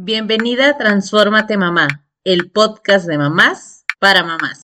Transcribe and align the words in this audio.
Bienvenida 0.00 0.68
a 0.68 0.78
Transfórmate 0.78 1.56
Mamá, 1.56 2.06
el 2.22 2.52
podcast 2.52 3.08
de 3.08 3.18
mamás 3.18 3.84
para 3.98 4.22
mamás. 4.22 4.62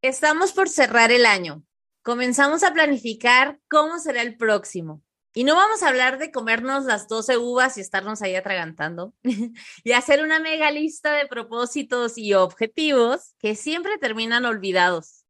Estamos 0.00 0.52
por 0.52 0.70
cerrar 0.70 1.12
el 1.12 1.26
año. 1.26 1.66
Comenzamos 2.02 2.62
a 2.62 2.72
planificar 2.72 3.60
cómo 3.68 3.98
será 3.98 4.22
el 4.22 4.38
próximo. 4.38 5.02
Y 5.34 5.44
no 5.44 5.54
vamos 5.54 5.82
a 5.82 5.88
hablar 5.88 6.16
de 6.16 6.32
comernos 6.32 6.86
las 6.86 7.08
12 7.08 7.36
uvas 7.36 7.76
y 7.76 7.82
estarnos 7.82 8.22
ahí 8.22 8.36
atragantando 8.36 9.12
y 9.84 9.92
hacer 9.92 10.24
una 10.24 10.40
mega 10.40 10.70
lista 10.70 11.12
de 11.12 11.26
propósitos 11.26 12.16
y 12.16 12.32
objetivos 12.32 13.34
que 13.38 13.54
siempre 13.54 13.98
terminan 13.98 14.46
olvidados. 14.46 15.26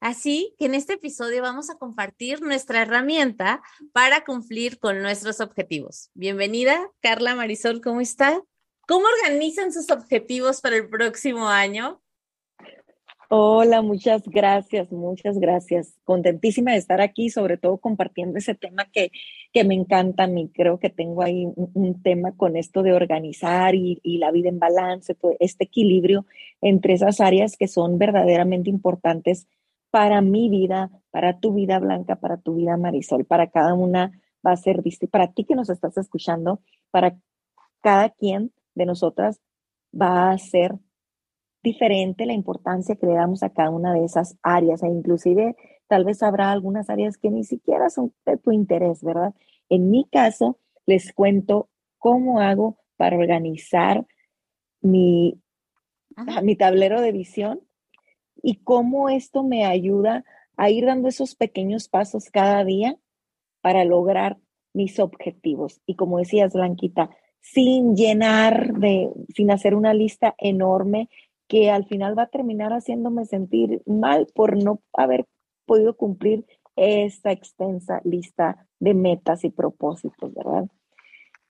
Así 0.00 0.54
que 0.58 0.66
en 0.66 0.74
este 0.74 0.94
episodio 0.94 1.40
vamos 1.40 1.70
a 1.70 1.76
compartir 1.78 2.42
nuestra 2.42 2.82
herramienta 2.82 3.62
para 3.92 4.22
cumplir 4.24 4.78
con 4.78 5.00
nuestros 5.00 5.40
objetivos. 5.40 6.10
Bienvenida, 6.12 6.90
Carla 7.00 7.34
Marisol, 7.34 7.80
¿cómo 7.80 8.02
está? 8.02 8.42
¿Cómo 8.90 9.06
organizan 9.22 9.72
sus 9.72 9.88
objetivos 9.92 10.60
para 10.60 10.74
el 10.74 10.88
próximo 10.88 11.46
año? 11.46 12.00
Hola, 13.28 13.82
muchas 13.82 14.24
gracias, 14.26 14.90
muchas 14.90 15.38
gracias. 15.38 15.94
Contentísima 16.02 16.72
de 16.72 16.78
estar 16.78 17.00
aquí, 17.00 17.30
sobre 17.30 17.56
todo 17.56 17.78
compartiendo 17.78 18.38
ese 18.38 18.56
tema 18.56 18.86
que, 18.92 19.12
que 19.52 19.62
me 19.62 19.76
encanta 19.76 20.24
a 20.24 20.26
mí. 20.26 20.50
Creo 20.52 20.80
que 20.80 20.90
tengo 20.90 21.22
ahí 21.22 21.46
un, 21.54 22.02
tema 22.02 22.32
con 22.32 22.56
esto 22.56 22.82
de 22.82 22.92
organizar 22.92 23.76
y, 23.76 24.00
y, 24.02 24.18
la 24.18 24.32
vida 24.32 24.48
en 24.48 24.58
balance, 24.58 25.16
este 25.38 25.62
equilibrio 25.66 26.26
entre 26.60 26.94
esas 26.94 27.20
áreas 27.20 27.56
que 27.56 27.68
son 27.68 27.96
verdaderamente 27.96 28.70
importantes 28.70 29.46
para 29.92 30.20
mi 30.20 30.48
vida, 30.48 30.90
para 31.12 31.38
tu 31.38 31.54
vida 31.54 31.78
blanca, 31.78 32.16
para 32.16 32.38
tu 32.38 32.56
vida 32.56 32.76
Marisol, 32.76 33.24
para 33.24 33.50
cada 33.50 33.72
una 33.72 34.20
va 34.44 34.50
a 34.50 34.56
ser 34.56 34.82
distinto, 34.82 35.12
para 35.12 35.32
ti 35.32 35.44
que 35.44 35.54
nos 35.54 35.70
estás 35.70 35.96
escuchando, 35.96 36.60
para 36.90 37.16
cada 37.82 38.10
quien 38.10 38.50
de 38.80 38.86
nosotras 38.86 39.40
va 39.94 40.30
a 40.30 40.38
ser 40.38 40.74
diferente 41.62 42.26
la 42.26 42.32
importancia 42.32 42.96
que 42.96 43.06
le 43.06 43.14
damos 43.14 43.42
a 43.42 43.50
cada 43.50 43.70
una 43.70 43.92
de 43.92 44.04
esas 44.04 44.36
áreas 44.42 44.82
e 44.82 44.88
inclusive 44.88 45.56
tal 45.88 46.04
vez 46.04 46.22
habrá 46.22 46.50
algunas 46.50 46.88
áreas 46.88 47.18
que 47.18 47.30
ni 47.30 47.44
siquiera 47.44 47.90
son 47.90 48.14
de 48.24 48.36
tu 48.36 48.52
interés, 48.52 49.02
¿verdad? 49.02 49.34
En 49.68 49.90
mi 49.90 50.04
caso, 50.04 50.58
les 50.86 51.12
cuento 51.12 51.68
cómo 51.98 52.40
hago 52.40 52.78
para 52.96 53.18
organizar 53.18 54.06
mi, 54.80 55.40
mi 56.42 56.56
tablero 56.56 57.00
de 57.00 57.12
visión 57.12 57.60
y 58.42 58.56
cómo 58.62 59.08
esto 59.08 59.42
me 59.42 59.64
ayuda 59.64 60.24
a 60.56 60.70
ir 60.70 60.86
dando 60.86 61.08
esos 61.08 61.34
pequeños 61.34 61.88
pasos 61.88 62.30
cada 62.30 62.64
día 62.64 62.98
para 63.60 63.84
lograr 63.84 64.38
mis 64.72 64.98
objetivos. 64.98 65.80
Y 65.86 65.96
como 65.96 66.18
decías, 66.18 66.52
Blanquita, 66.52 67.10
sin 67.40 67.96
llenar 67.96 68.74
de, 68.74 69.10
sin 69.34 69.50
hacer 69.50 69.74
una 69.74 69.94
lista 69.94 70.34
enorme 70.38 71.08
que 71.48 71.70
al 71.70 71.84
final 71.86 72.16
va 72.16 72.24
a 72.24 72.30
terminar 72.30 72.72
haciéndome 72.72 73.24
sentir 73.24 73.82
mal 73.86 74.26
por 74.34 74.56
no 74.62 74.80
haber 74.92 75.26
podido 75.66 75.96
cumplir 75.96 76.46
esta 76.76 77.32
extensa 77.32 78.00
lista 78.04 78.66
de 78.78 78.94
metas 78.94 79.44
y 79.44 79.50
propósitos, 79.50 80.32
¿verdad? 80.32 80.66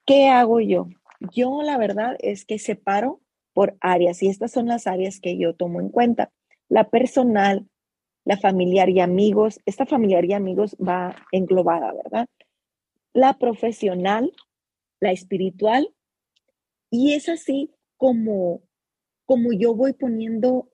¿Qué 0.05 0.27
hago 0.27 0.59
yo? 0.59 0.87
Yo 1.33 1.61
la 1.61 1.77
verdad 1.77 2.17
es 2.19 2.45
que 2.45 2.57
separo 2.57 3.21
por 3.53 3.77
áreas 3.79 4.23
y 4.23 4.27
estas 4.27 4.51
son 4.51 4.67
las 4.67 4.87
áreas 4.87 5.19
que 5.19 5.37
yo 5.37 5.55
tomo 5.55 5.79
en 5.79 5.89
cuenta. 5.89 6.31
La 6.67 6.89
personal, 6.89 7.67
la 8.25 8.37
familiar 8.37 8.89
y 8.89 8.99
amigos, 8.99 9.59
esta 9.65 9.85
familiar 9.85 10.25
y 10.25 10.33
amigos 10.33 10.75
va 10.77 11.15
englobada, 11.31 11.93
¿verdad? 11.93 12.27
La 13.13 13.37
profesional, 13.37 14.33
la 15.01 15.11
espiritual, 15.11 15.93
y 16.89 17.13
es 17.13 17.27
así 17.27 17.71
como, 17.97 18.61
como 19.25 19.51
yo 19.51 19.75
voy 19.75 19.93
poniendo 19.93 20.69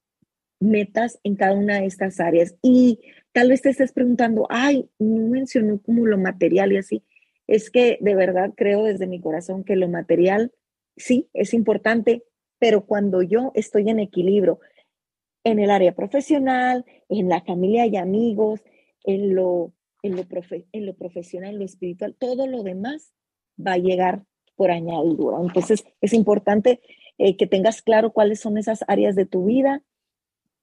metas 0.59 1.20
en 1.23 1.36
cada 1.36 1.53
una 1.53 1.80
de 1.80 1.86
estas 1.86 2.20
áreas. 2.20 2.55
Y 2.61 3.00
tal 3.31 3.50
vez 3.50 3.61
te 3.61 3.70
estés 3.70 3.94
preguntando, 3.94 4.48
ay, 4.49 4.89
no 4.99 5.27
mencionó 5.27 5.82
como 5.82 6.05
lo 6.05 6.17
material 6.17 6.73
y 6.73 6.77
así. 6.77 7.04
Es 7.48 7.70
que 7.70 7.98
de 8.02 8.15
verdad 8.15 8.52
creo 8.55 8.83
desde 8.83 9.08
mi 9.08 9.21
corazón 9.21 9.64
que 9.64 9.76
lo 9.76 9.88
material 9.88 10.52
sí 10.98 11.30
es 11.33 11.54
importante, 11.54 12.23
pero 12.59 12.86
cuando 12.86 13.21
yo 13.21 13.52
estoy 13.55 13.89
en 13.89 13.99
equilibrio 13.99 14.59
en 15.44 15.59
el 15.59 15.70
área 15.70 15.95
profesional, 15.95 16.83
en 17.08 17.30
la 17.30 17.42
familia 17.42 17.86
y 17.86 17.95
amigos, 17.95 18.61
en 19.05 19.33
lo, 19.36 19.71
en 20.02 20.17
lo, 20.17 20.26
en 20.73 20.86
lo 20.86 20.95
profesional, 20.95 21.52
en 21.52 21.59
lo 21.59 21.65
espiritual, 21.65 22.15
todo 22.20 22.48
lo 22.48 22.64
demás 22.64 23.14
va 23.60 23.73
a 23.73 23.78
llegar 23.78 24.23
por 24.56 24.72
añadidura. 24.72 25.38
Entonces, 25.42 25.86
es 26.02 26.14
importante 26.14 26.82
eh, 27.18 27.38
que 27.38 27.48
tengas 27.48 27.82
claro 27.82 28.12
cuáles 28.12 28.40
son 28.40 28.58
esas 28.58 28.84
áreas 28.88 29.16
de 29.16 29.26
tu 29.26 29.45
vida 29.45 29.84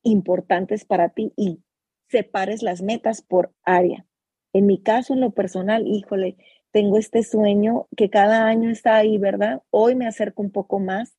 importantes 0.02 0.84
para 0.84 1.08
ti 1.08 1.32
y 1.36 1.60
separes 2.08 2.62
las 2.62 2.82
metas 2.82 3.22
por 3.22 3.52
área. 3.64 4.06
En 4.52 4.66
mi 4.66 4.80
caso, 4.80 5.14
en 5.14 5.20
lo 5.20 5.30
personal, 5.30 5.86
híjole, 5.86 6.36
tengo 6.70 6.98
este 6.98 7.22
sueño 7.22 7.88
que 7.96 8.10
cada 8.10 8.46
año 8.46 8.70
está 8.70 8.96
ahí, 8.96 9.18
¿verdad? 9.18 9.62
Hoy 9.70 9.94
me 9.94 10.06
acerco 10.06 10.42
un 10.42 10.50
poco 10.50 10.78
más 10.78 11.16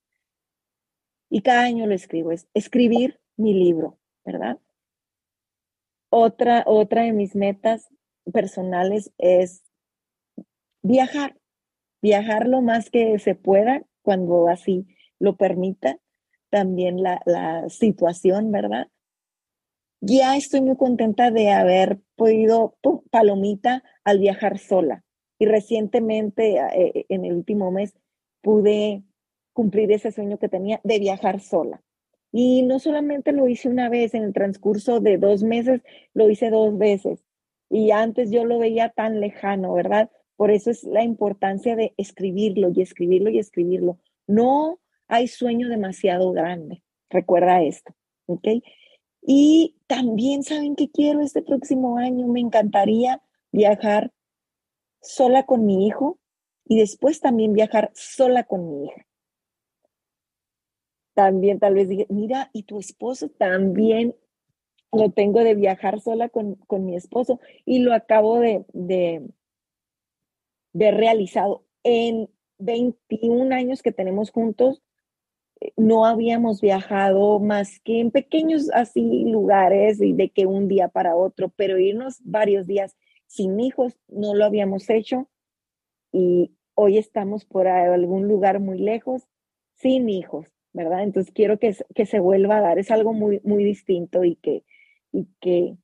y 1.29 1.41
cada 1.41 1.63
año 1.63 1.87
lo 1.87 1.93
escribo, 1.93 2.31
es 2.31 2.47
escribir 2.53 3.19
mi 3.35 3.53
libro, 3.53 3.97
¿verdad? 4.23 4.59
Otra, 6.09 6.63
otra 6.65 7.03
de 7.03 7.11
mis 7.11 7.35
metas 7.35 7.89
personales 8.31 9.11
es 9.17 9.63
viajar 10.81 11.37
viajar 12.05 12.47
lo 12.47 12.61
más 12.61 12.91
que 12.91 13.17
se 13.17 13.33
pueda 13.33 13.81
cuando 14.03 14.47
así 14.47 14.85
lo 15.17 15.37
permita 15.37 15.97
también 16.51 17.01
la, 17.01 17.65
situación, 17.69 18.51
¿verdad? 18.51 18.89
Ya 20.01 20.37
estoy 20.37 20.61
muy 20.61 20.77
contenta 20.77 21.31
de 21.31 21.51
haber 21.51 21.99
podido, 22.15 22.77
palomita, 23.09 23.83
al 24.03 24.19
viajar 24.19 24.59
sola. 24.59 25.03
Y 25.39 25.47
recientemente, 25.47 26.57
eh, 26.57 27.05
en 27.09 27.25
el 27.25 27.33
último 27.33 27.71
mes, 27.71 27.95
pude 28.41 29.03
cumplir 29.53 29.91
ese 29.91 30.11
sueño 30.11 30.37
que 30.37 30.47
tenía 30.47 30.79
de 30.83 30.99
viajar 30.99 31.39
sola. 31.39 31.81
Y 32.31 32.61
no 32.61 32.77
solamente 32.77 33.31
lo 33.31 33.47
hice 33.47 33.67
una 33.67 33.89
vez, 33.89 34.13
en 34.13 34.23
el 34.23 34.33
transcurso 34.33 34.99
de 34.99 35.17
dos 35.17 35.41
meses, 35.41 35.81
lo 36.13 36.29
hice 36.29 36.51
dos 36.51 36.77
veces. 36.77 37.25
Y 37.67 37.89
antes 37.89 38.29
yo 38.29 38.45
lo 38.45 38.59
veía 38.59 38.89
tan 38.89 39.19
lejano, 39.19 39.73
¿verdad? 39.73 40.11
Por 40.35 40.51
eso 40.51 40.69
es 40.69 40.83
la 40.83 41.03
importancia 41.03 41.75
de 41.75 41.93
escribirlo 41.97 42.71
y 42.73 42.81
escribirlo 42.81 43.29
y 43.29 43.39
escribirlo. 43.39 43.99
No 44.27 44.79
hay 45.07 45.27
sueño 45.27 45.69
demasiado 45.69 46.31
grande. 46.31 46.83
Recuerda 47.09 47.61
esto, 47.61 47.93
¿ok? 48.25 48.47
Y 49.21 49.75
también 49.87 50.43
saben 50.43 50.75
que 50.75 50.89
quiero 50.89 51.21
este 51.21 51.41
próximo 51.41 51.97
año. 51.97 52.27
Me 52.27 52.41
encantaría 52.41 53.21
viajar 53.51 54.11
sola 55.01 55.43
con 55.43 55.65
mi 55.65 55.87
hijo 55.87 56.19
y 56.65 56.79
después 56.79 57.21
también 57.21 57.53
viajar 57.53 57.91
sola 57.95 58.43
con 58.43 58.67
mi 58.67 58.85
hija. 58.85 59.07
También 61.13 61.59
tal 61.59 61.75
vez 61.75 61.87
diga, 61.87 62.05
mira, 62.09 62.49
y 62.51 62.63
tu 62.63 62.77
esposo 62.77 63.29
también 63.29 64.15
lo 64.91 65.11
tengo 65.11 65.43
de 65.43 65.55
viajar 65.55 66.01
sola 66.01 66.27
con, 66.27 66.57
mi 66.85 66.95
esposo 66.95 67.39
y 67.63 67.79
lo 67.79 67.93
acabo 67.93 68.39
de 68.39 68.65
realizado. 70.75 71.65
En 71.83 72.29
21 72.59 73.53
años 73.55 73.81
que 73.81 73.91
tenemos 73.91 74.31
juntos, 74.31 74.81
eh, 75.61 75.71
no 75.77 76.05
habíamos 76.05 76.61
viajado 76.61 77.39
más 77.39 77.79
que 77.79 77.99
en 77.99 78.11
pequeños 78.11 78.69
así 78.73 79.25
lugares 79.25 80.01
y 80.01 80.13
de 80.13 80.29
que 80.29 80.45
un 80.45 80.67
día 80.67 80.87
para 80.89 81.15
otro, 81.15 81.49
pero 81.55 81.79
irnos 81.79 82.19
varios 82.23 82.67
días 82.67 82.95
sin 83.27 83.59
hijos 83.59 83.97
no 84.07 84.35
lo 84.35 84.45
habíamos 84.45 84.89
hecho 84.89 85.29
y 86.11 86.51
hoy 86.75 86.97
estamos 86.97 87.45
por 87.45 87.67
algún 87.67 88.27
lugar 88.27 88.59
muy 88.59 88.77
lejos 88.79 89.27
sin 89.75 90.09
hijos, 90.09 90.47
¿verdad? 90.73 91.03
Entonces 91.03 91.33
quiero 91.33 91.59
que, 91.59 91.75
que 91.93 92.05
se 92.05 92.19
vuelva 92.19 92.57
a 92.57 92.61
dar, 92.61 92.79
es 92.79 92.91
algo 92.91 93.13
muy, 93.13 93.41
muy 93.43 93.63
distinto 93.63 94.23
y 94.23 94.35
que, 94.35 94.63
y 95.11 95.27
que 95.41 95.77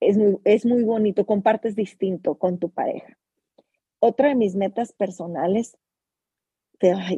es, 0.00 0.16
muy, 0.16 0.38
es 0.44 0.64
muy 0.66 0.84
bonito, 0.84 1.26
compartes 1.26 1.74
distinto 1.74 2.36
con 2.36 2.58
tu 2.58 2.70
pareja. 2.70 3.18
Otra 4.06 4.28
de 4.28 4.36
mis 4.36 4.54
metas 4.54 4.92
personales, 4.92 5.76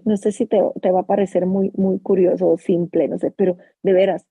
no 0.07 0.17
sé 0.17 0.33
si 0.33 0.47
te, 0.47 0.59
va 0.59 1.01
a 1.01 1.07
parecer 1.07 1.45
muy, 1.45 1.71
muy 1.75 1.99
curioso 2.01 2.49
o 2.49 2.57
simple, 2.57 3.09
no 3.09 3.19
sé, 3.19 3.31
pero 3.31 3.59
de 3.83 3.93
veras, 3.93 4.27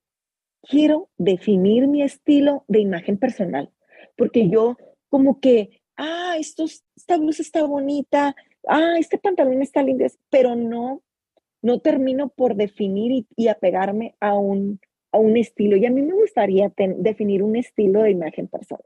quiero 0.63 1.07
definir 1.19 1.87
mi 1.87 2.01
estilo 2.01 2.65
de 2.67 2.79
imagen 2.79 3.19
personal, 3.19 3.71
porque 4.17 4.49
yo 4.49 4.75
como 5.09 5.39
que, 5.39 5.83
ah, 5.97 6.35
esto, 6.39 6.65
esta 6.95 7.17
blusa 7.17 7.43
está 7.43 7.63
bonita, 7.63 8.35
ah, 8.67 8.95
este 8.97 9.19
pantalón 9.19 9.61
está 9.61 9.83
lindo, 9.83 10.03
pero 10.31 10.55
no, 10.55 11.03
no 11.61 11.79
termino 11.79 12.29
por 12.29 12.55
definir 12.55 13.27
y, 13.35 13.49
apegarme 13.49 14.15
a 14.19 14.33
un, 14.33 14.79
a 15.11 15.19
un 15.19 15.37
estilo. 15.37 15.77
Y 15.77 15.85
a 15.85 15.91
mí 15.91 16.01
me 16.01 16.15
gustaría 16.15 16.73
definir 16.75 17.43
un 17.43 17.55
estilo 17.55 18.01
de 18.01 18.09
imagen 18.09 18.47
personal. 18.47 18.83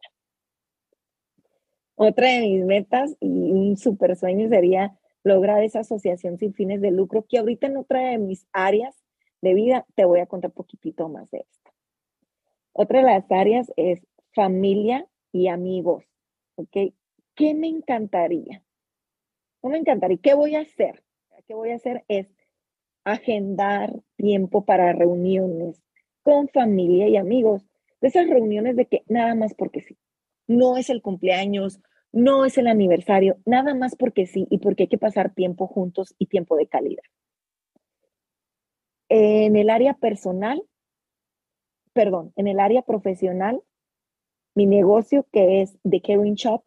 Otra 1.96 2.30
de 2.30 2.42
mis 2.42 2.66
metas 2.66 3.16
y 3.20 3.52
un 3.52 3.78
super 3.78 4.16
sueño 4.16 4.50
sería 4.50 4.98
lograr 5.24 5.64
esa 5.64 5.82
asociación 5.82 6.38
sin 6.38 6.54
fines 6.54 6.82
de 6.82 6.92
lucro 6.92 7.26
que 7.28 7.38
ahorita 7.38 7.68
en 7.68 7.78
otra 7.78 8.10
de 8.10 8.18
mis 8.18 8.48
áreas 8.54 8.96
de 9.42 9.54
vida 9.54 9.86
te 9.96 10.06
voy 10.06 10.20
a 10.20 10.26
contar 10.26 10.52
poquitito 10.52 11.10
más 11.10 11.30
de 11.32 11.40
esto. 11.40 11.72
Otra 12.74 13.00
de 13.00 13.06
las 13.06 13.32
áreas 13.32 13.72
es 13.76 14.02
familia 14.34 15.08
y 15.32 15.48
amigos, 15.48 16.06
¿ok? 16.56 16.94
¿Qué 17.36 17.54
me 17.54 17.68
encantaría? 17.68 18.64
Me 19.62 19.78
encantaría. 19.78 20.18
¿Qué 20.22 20.34
voy 20.34 20.56
a 20.56 20.62
hacer? 20.62 21.04
¿Qué 21.48 21.54
voy 21.54 21.72
a 21.72 21.76
hacer? 21.76 22.04
Es 22.08 22.28
agendar 23.04 23.94
tiempo 24.16 24.64
para 24.64 24.94
reuniones 24.94 25.82
con 26.24 26.48
familia 26.50 27.08
y 27.08 27.18
amigos. 27.18 27.64
De 28.00 28.08
esas 28.08 28.28
reuniones 28.28 28.76
de 28.76 28.86
que 28.86 29.04
nada 29.08 29.36
más 29.36 29.54
porque 29.54 29.82
sí. 29.82 29.98
No 30.52 30.76
es 30.76 30.90
el 30.90 31.02
cumpleaños, 31.02 31.80
no 32.12 32.44
es 32.44 32.58
el 32.58 32.68
aniversario, 32.68 33.38
nada 33.46 33.74
más 33.74 33.96
porque 33.96 34.26
sí 34.26 34.48
y 34.50 34.58
porque 34.58 34.84
hay 34.84 34.90
que 34.90 34.98
pasar 34.98 35.34
tiempo 35.34 35.66
juntos 35.66 36.14
y 36.18 36.26
tiempo 36.26 36.58
de 36.58 36.68
calidad. 36.68 37.04
En 39.08 39.56
el 39.56 39.70
área 39.70 39.94
personal, 39.94 40.62
perdón, 41.94 42.34
en 42.36 42.48
el 42.48 42.60
área 42.60 42.82
profesional, 42.82 43.64
mi 44.54 44.66
negocio 44.66 45.26
que 45.32 45.62
es 45.62 45.78
The 45.90 46.02
Caring 46.02 46.36
Shop, 46.36 46.66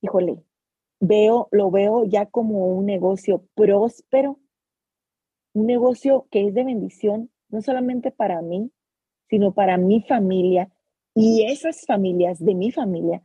híjole, 0.00 0.42
veo, 0.98 1.46
lo 1.52 1.70
veo 1.70 2.04
ya 2.04 2.26
como 2.26 2.66
un 2.66 2.86
negocio 2.86 3.46
próspero, 3.54 4.40
un 5.52 5.66
negocio 5.66 6.26
que 6.32 6.48
es 6.48 6.54
de 6.54 6.64
bendición, 6.64 7.30
no 7.48 7.62
solamente 7.62 8.10
para 8.10 8.42
mí, 8.42 8.72
sino 9.28 9.54
para 9.54 9.76
mi 9.78 10.02
familia 10.02 10.68
y 11.14 11.44
esas 11.44 11.84
familias 11.86 12.38
de 12.38 12.54
mi 12.54 12.70
familia, 12.70 13.22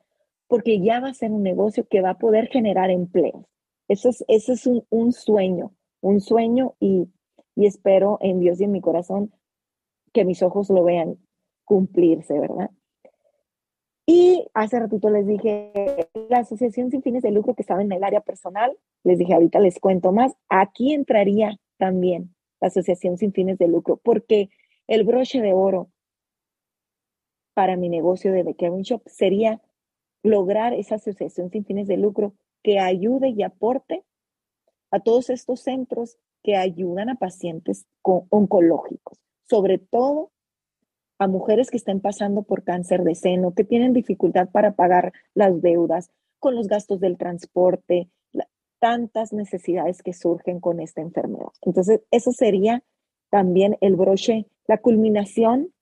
porque 0.48 0.80
ya 0.82 1.00
va 1.00 1.10
a 1.10 1.14
ser 1.14 1.32
un 1.32 1.44
negocio 1.44 1.88
que 1.88 2.02
va 2.02 2.12
a 2.12 2.18
poder 2.18 2.48
generar 2.48 2.90
empleos. 2.90 3.46
Eso 3.88 4.10
es, 4.10 4.24
eso 4.28 4.54
es 4.54 4.68
un, 4.68 4.86
un 4.90 5.14
sueño, 5.14 5.74
un 6.02 6.20
sueño 6.20 6.76
y, 6.80 7.10
y 7.56 7.66
espero 7.66 8.18
en 8.22 8.40
Dios 8.40 8.60
y 8.60 8.66
en 8.66 8.72
mi 8.72 8.82
corazón 8.82 9.32
que 10.14 10.26
mis 10.26 10.42
ojos 10.42 10.70
lo 10.70 10.84
vean 10.84 11.18
cumplirse, 11.64 12.40
¿verdad? 12.40 12.72
Y 14.06 14.48
hace 14.54 14.80
ratito 14.80 15.10
les 15.10 15.28
dije, 15.28 15.74
la 16.30 16.40
asociación 16.40 16.90
sin 16.90 17.02
fines 17.02 17.24
de 17.24 17.32
lucro 17.32 17.56
que 17.56 17.62
estaba 17.62 17.82
en 17.82 17.92
el 17.92 18.04
área 18.06 18.22
personal, 18.22 18.78
les 19.04 19.20
dije, 19.20 19.34
ahorita 19.34 19.60
les 19.60 19.80
cuento 19.80 20.14
más, 20.14 20.34
aquí 20.48 20.94
entraría 20.94 21.60
también 21.78 22.34
la 22.62 22.70
asociación 22.70 23.18
sin 23.18 23.34
fines 23.34 23.58
de 23.58 23.68
lucro, 23.68 23.98
porque 24.02 24.50
el 24.88 25.04
broche 25.04 25.42
de 25.42 25.54
oro 25.54 25.90
para 27.58 27.76
mi 27.76 27.90
negocio 27.90 28.32
de 28.32 28.44
The 28.44 28.54
Kevin 28.54 28.84
Shop 28.84 29.02
sería 29.08 29.60
lograr 30.22 30.76
esa 30.76 30.94
asociación 30.94 31.50
sin 31.50 31.66
fines 31.66 31.88
de 31.88 31.98
lucro 31.98 32.36
que 32.62 32.78
ayude 32.78 33.30
y 33.30 33.42
aporte 33.42 34.04
a 34.92 35.00
todos 35.00 35.32
estos 35.32 35.62
centros 35.62 36.20
que 36.44 36.56
ayudan 36.56 37.10
a 37.10 37.16
pacientes 37.16 37.88
oncológicos, 38.04 39.18
sobre 39.50 39.80
todo 39.80 40.30
a 41.18 41.28
mujeres 41.28 41.72
que 41.72 41.78
estén 41.78 42.00
pasando 42.00 42.44
por 42.44 42.64
cáncer 42.64 43.04
de 43.04 43.16
seno, 43.16 43.56
que 43.56 43.64
tienen 43.64 43.92
dificultad 43.92 44.50
para 44.52 44.76
pagar 44.76 45.12
las 45.34 45.60
deudas, 45.60 46.12
con 46.38 46.54
los 46.54 46.68
gastos 46.68 47.00
del 47.00 47.18
transporte, 47.18 48.12
tantas 48.78 49.34
necesidades 49.34 50.04
que 50.04 50.14
surgen 50.14 50.60
con 50.60 50.80
esta 50.80 51.02
enfermedad. 51.02 51.50
Entonces, 51.64 52.02
eso 52.12 52.32
sería 52.34 52.84
también 53.32 53.78
el 53.82 53.96
broche, 53.96 54.46
la 54.68 54.78
culminación 54.78 55.74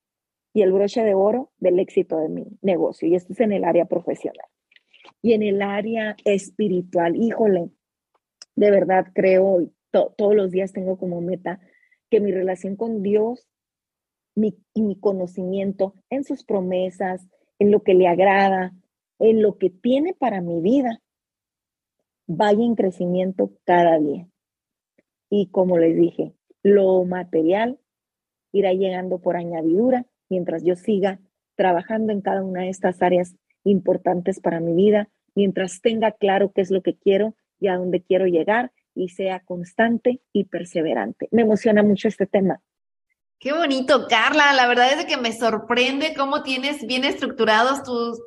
y 0.56 0.62
el 0.62 0.72
broche 0.72 1.04
de 1.04 1.14
oro 1.14 1.52
del 1.58 1.80
éxito 1.80 2.18
de 2.18 2.30
mi 2.30 2.48
negocio. 2.62 3.10
Y 3.10 3.16
esto 3.16 3.34
es 3.34 3.42
en 3.42 3.52
el 3.52 3.66
área 3.66 3.84
profesional. 3.86 4.48
Y 5.22 5.34
en 5.34 5.44
el 5.44 5.62
área 5.62 6.16
espiritual, 6.24 7.18
híjole, 7.18 7.72
de 8.56 8.72
verdad 8.72 9.08
creo, 9.14 9.60
y 9.60 9.74
todos 9.92 10.34
los 10.34 10.52
días 10.52 10.72
tengo 10.72 10.98
como 10.98 11.20
meta 11.20 11.60
que 12.10 12.22
mi 12.22 12.32
relación 12.32 12.78
con 12.78 13.04
Dios 13.04 13.50
mi, 14.34 14.58
y 14.74 14.82
mi 14.82 14.98
conocimiento 14.98 15.94
en 16.10 16.24
sus 16.24 16.46
promesas, 16.46 17.28
en 17.60 17.72
lo 17.72 17.84
que 17.84 17.94
le 17.94 18.08
agrada, 18.08 18.74
en 19.20 19.42
lo 19.42 19.58
que 19.58 19.70
tiene 19.70 20.14
para 20.14 20.40
mi 20.40 20.62
vida, 20.62 21.02
vaya 22.28 22.64
en 22.64 22.76
crecimiento 22.76 23.52
cada 23.66 24.00
día. 24.00 24.26
Y 25.30 25.48
como 25.48 25.78
les 25.78 25.98
dije, 25.98 26.32
lo 26.64 27.04
material 27.04 27.78
irá 28.54 28.72
llegando 28.72 29.20
por 29.20 29.36
añadidura 29.36 30.06
mientras 30.30 30.64
yo 30.64 30.76
siga 30.76 31.20
trabajando 31.56 32.12
en 32.12 32.22
cada 32.22 32.44
una 32.44 32.62
de 32.62 32.70
estas 32.70 33.02
áreas 33.02 33.36
importantes 33.64 34.40
para 34.40 34.60
mi 34.60 34.74
vida, 34.74 35.10
mientras 35.34 35.82
tenga 35.82 36.12
claro 36.12 36.52
qué 36.54 36.62
es 36.62 36.72
lo 36.72 36.82
que 36.82 36.96
quiero 36.96 37.36
y 37.60 37.68
a 37.68 37.78
dónde 37.78 38.02
quiero 38.02 38.26
llegar 38.26 38.72
y 38.94 39.10
sea 39.10 39.42
constante 39.42 40.22
y 40.32 40.46
perseverante. 40.46 41.28
Me 41.32 41.42
emociona 41.42 41.84
mucho 41.84 42.08
este 42.08 42.26
tema. 42.26 42.62
Qué 43.38 43.52
bonito, 43.52 44.08
Carla. 44.08 44.54
La 44.54 44.66
verdad 44.68 44.94
es 44.94 45.06
que 45.06 45.18
me 45.18 45.34
sorprende 45.34 46.16
cómo 46.16 46.42
tienes 46.42 46.88
bien 46.88 47.04
estructurados 47.04 47.84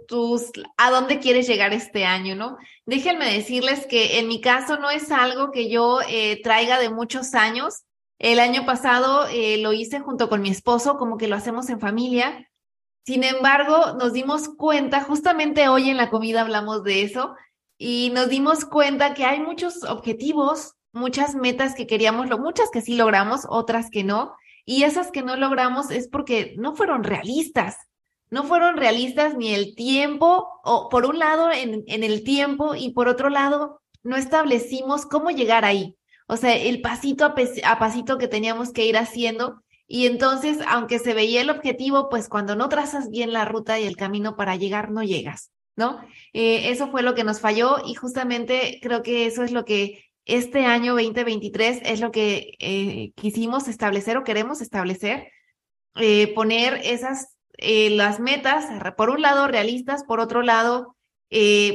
tus, 0.07 0.53
a 0.77 0.91
dónde 0.91 1.19
quieres 1.19 1.49
llegar 1.49 1.73
este 1.73 2.05
año, 2.05 2.37
¿no? 2.37 2.59
Déjenme 2.85 3.33
decirles 3.33 3.87
que 3.87 4.19
en 4.19 4.29
mi 4.29 4.41
caso 4.41 4.79
no 4.79 4.91
es 4.91 5.11
algo 5.11 5.51
que 5.51 5.71
yo 5.71 6.01
eh, 6.09 6.41
traiga 6.43 6.79
de 6.79 6.91
muchos 6.91 7.35
años. 7.35 7.85
El 8.19 8.41
año 8.41 8.67
pasado 8.67 9.27
eh, 9.29 9.59
lo 9.59 9.73
hice 9.73 10.01
junto 10.01 10.29
con 10.29 10.43
mi 10.43 10.51
esposo, 10.51 10.97
como 10.97 11.19
que 11.19 11.29
lo 11.29 11.37
hacemos 11.37 11.69
en 11.71 11.81
familia. 11.81 12.49
Sin 13.07 13.25
embargo, 13.25 13.95
nos 13.99 14.13
dimos 14.13 14.49
cuenta, 14.49 15.03
justamente 15.03 15.69
hoy 15.69 15.89
en 15.91 15.97
la 15.97 16.11
comida 16.11 16.43
hablamos 16.43 16.83
de 16.83 17.03
eso, 17.03 17.35
y 17.79 18.11
nos 18.13 18.29
dimos 18.29 18.65
cuenta 18.65 19.15
que 19.15 19.25
hay 19.25 19.41
muchos 19.41 19.85
objetivos, 19.85 20.75
muchas 20.93 21.37
metas 21.37 21.75
que 21.75 21.87
queríamos, 21.87 22.29
muchas 22.41 22.71
que 22.71 22.83
sí 22.83 22.97
logramos, 22.97 23.47
otras 23.49 23.89
que 23.91 24.03
no 24.03 24.35
y 24.69 24.83
esas 24.83 25.11
que 25.11 25.23
no 25.23 25.35
logramos 25.37 25.91
es 25.91 26.09
porque 26.09 26.55
no 26.59 26.77
fueron 26.77 27.03
realistas. 27.03 27.79
No 28.29 28.45
fueron 28.45 28.77
realistas 28.77 29.35
ni 29.35 29.55
el 29.55 29.75
tiempo, 29.75 30.47
o 30.63 30.91
por 30.91 31.07
un 31.07 31.19
lado 31.19 31.51
en, 31.51 31.85
en 31.87 32.05
el 32.05 32.23
tiempo 32.23 32.75
y 32.75 32.91
por 32.93 33.09
otro 33.09 33.31
lado 33.31 33.81
no 34.03 34.17
establecimos 34.17 35.07
cómo 35.07 35.31
llegar 35.31 35.65
ahí. 35.65 35.97
O 36.29 36.37
sea, 36.37 36.55
el 36.55 36.83
pasito 36.83 37.25
a, 37.25 37.79
pasito 37.79 38.19
que 38.19 38.29
teníamos 38.29 38.71
que 38.71 38.85
ir 38.85 38.99
haciendo. 38.99 39.63
Y 39.87 40.07
entonces, 40.07 40.59
aunque 40.69 40.99
se 40.99 41.15
veía 41.15 41.41
el 41.41 41.49
objetivo, 41.49 42.11
pues 42.11 42.29
cuando 42.29 42.55
no 42.55 42.69
trazas 42.69 43.09
bien 43.09 43.33
la 43.33 43.47
ruta 43.47 43.81
y 43.81 43.85
el 43.85 43.97
camino 43.97 44.37
para 44.37 44.55
llegar, 44.55 44.91
no 44.91 45.03
llegas, 45.03 45.51
¿no? 45.75 45.99
Eh, 46.35 46.69
eso 46.71 46.91
fue 46.91 47.03
lo 47.03 47.15
que 47.15 47.25
nos 47.25 47.41
falló 47.41 47.79
y 47.85 47.95
justamente 47.95 48.79
creo 48.83 49.03
que 49.03 49.25
eso 49.25 49.43
es 49.43 49.53
lo 49.53 49.65
que 49.65 50.05
este 50.27 50.67
año 50.67 50.93
2023 50.93 51.81
es 51.83 52.01
lo 52.01 52.11
que 52.11 52.53
eh, 52.59 53.13
quisimos 53.17 53.67
establecer 53.67 54.19
o 54.19 54.25
queremos 54.25 54.61
establecer, 54.61 55.29
eh, 55.95 56.35
poner 56.35 56.79
esas, 56.85 57.39
las 57.57 58.21
metas, 58.21 58.67
por 58.99 59.09
un 59.09 59.23
lado 59.23 59.49
realistas, 59.49 60.05
por 60.05 60.21
otro 60.21 60.43
lado, 60.43 60.98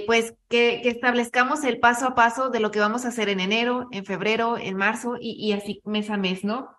pues 0.07 0.33
que, 0.49 0.81
establezcamos 0.85 1.63
el 1.63 1.79
paso 1.79 2.07
a 2.07 2.15
paso 2.15 2.49
de 2.49 2.59
lo 2.59 2.71
que 2.71 2.79
vamos 2.79 3.05
a 3.05 3.09
hacer 3.09 3.29
en 3.29 3.39
enero, 3.39 3.87
en 3.91 4.05
febrero, 4.05 4.57
en 4.57 4.75
marzo 4.75 5.15
y, 5.19 5.33
y 5.33 5.53
así 5.53 5.81
mes 5.85 6.09
a 6.09 6.17
mes, 6.17 6.43
¿no? 6.43 6.69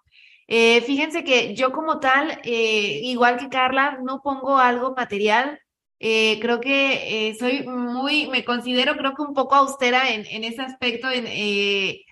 fíjense 0.46 1.24
que 1.24 1.54
yo 1.54 1.72
como 1.72 2.00
tal, 2.00 2.40
igual 2.44 3.38
que 3.38 3.48
Carla, 3.48 3.98
no 4.02 4.20
pongo 4.22 4.58
algo 4.58 4.94
material, 4.94 5.58
eh, 6.06 6.38
creo 6.40 6.60
que 6.60 7.28
eh, 7.30 7.34
soy 7.36 7.66
muy, 7.66 8.26
me 8.26 8.44
considero 8.44 8.94
creo 8.96 9.14
que 9.14 9.22
un 9.22 9.32
poco 9.32 9.54
austera 9.54 10.10
en, 10.10 10.26
en 10.26 10.44
ese 10.44 10.60
aspecto, 10.60 11.08
en, 11.10 11.24
eh, 11.26 12.04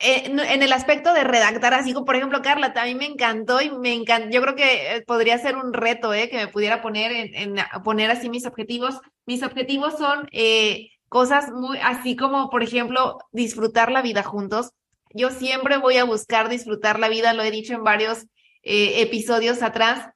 en, 0.00 0.62
el 0.62 0.72
aspecto 0.72 1.12
de 1.14 1.22
redactar 1.22 1.72
así, 1.72 1.92
como 1.92 2.04
por 2.04 2.16
ejemplo, 2.16 2.42
Carla, 2.42 2.72
también 2.72 2.98
me 2.98 3.06
encantó 3.06 3.60
y 3.60 3.70
me 3.70 3.92
encantó, 3.94 4.30
yo 4.30 4.42
creo 4.42 4.56
que 4.56 5.04
podría 5.06 5.38
ser 5.38 5.56
un 5.56 5.72
reto, 5.72 6.12
¿eh? 6.14 6.28
que 6.28 6.36
me 6.36 6.48
pudiera 6.48 6.82
poner 6.82 7.12
en, 7.12 7.56
poner 7.84 8.10
así 8.10 8.28
mis 8.28 8.44
objetivos. 8.44 9.00
Mis 9.26 9.42
objetivos 9.42 9.98
son 9.98 10.28
cosas 11.08 11.50
muy, 11.52 11.78
así 11.78 12.16
como, 12.16 12.48
por 12.50 12.62
ejemplo, 12.62 13.18
disfrutar 13.32 13.92
la 13.92 14.02
vida 14.02 14.22
juntos. 14.22 14.70
Yo 15.10 15.30
siempre 15.30 15.76
voy 15.76 15.98
a 15.98 16.04
buscar 16.04 16.48
disfrutar 16.48 16.98
la 16.98 17.08
vida, 17.08 17.32
lo 17.32 17.42
he 17.42 17.50
dicho 17.50 17.74
en 17.74 17.84
varios 17.84 18.26
episodios 18.62 19.62
atrás 19.62 20.08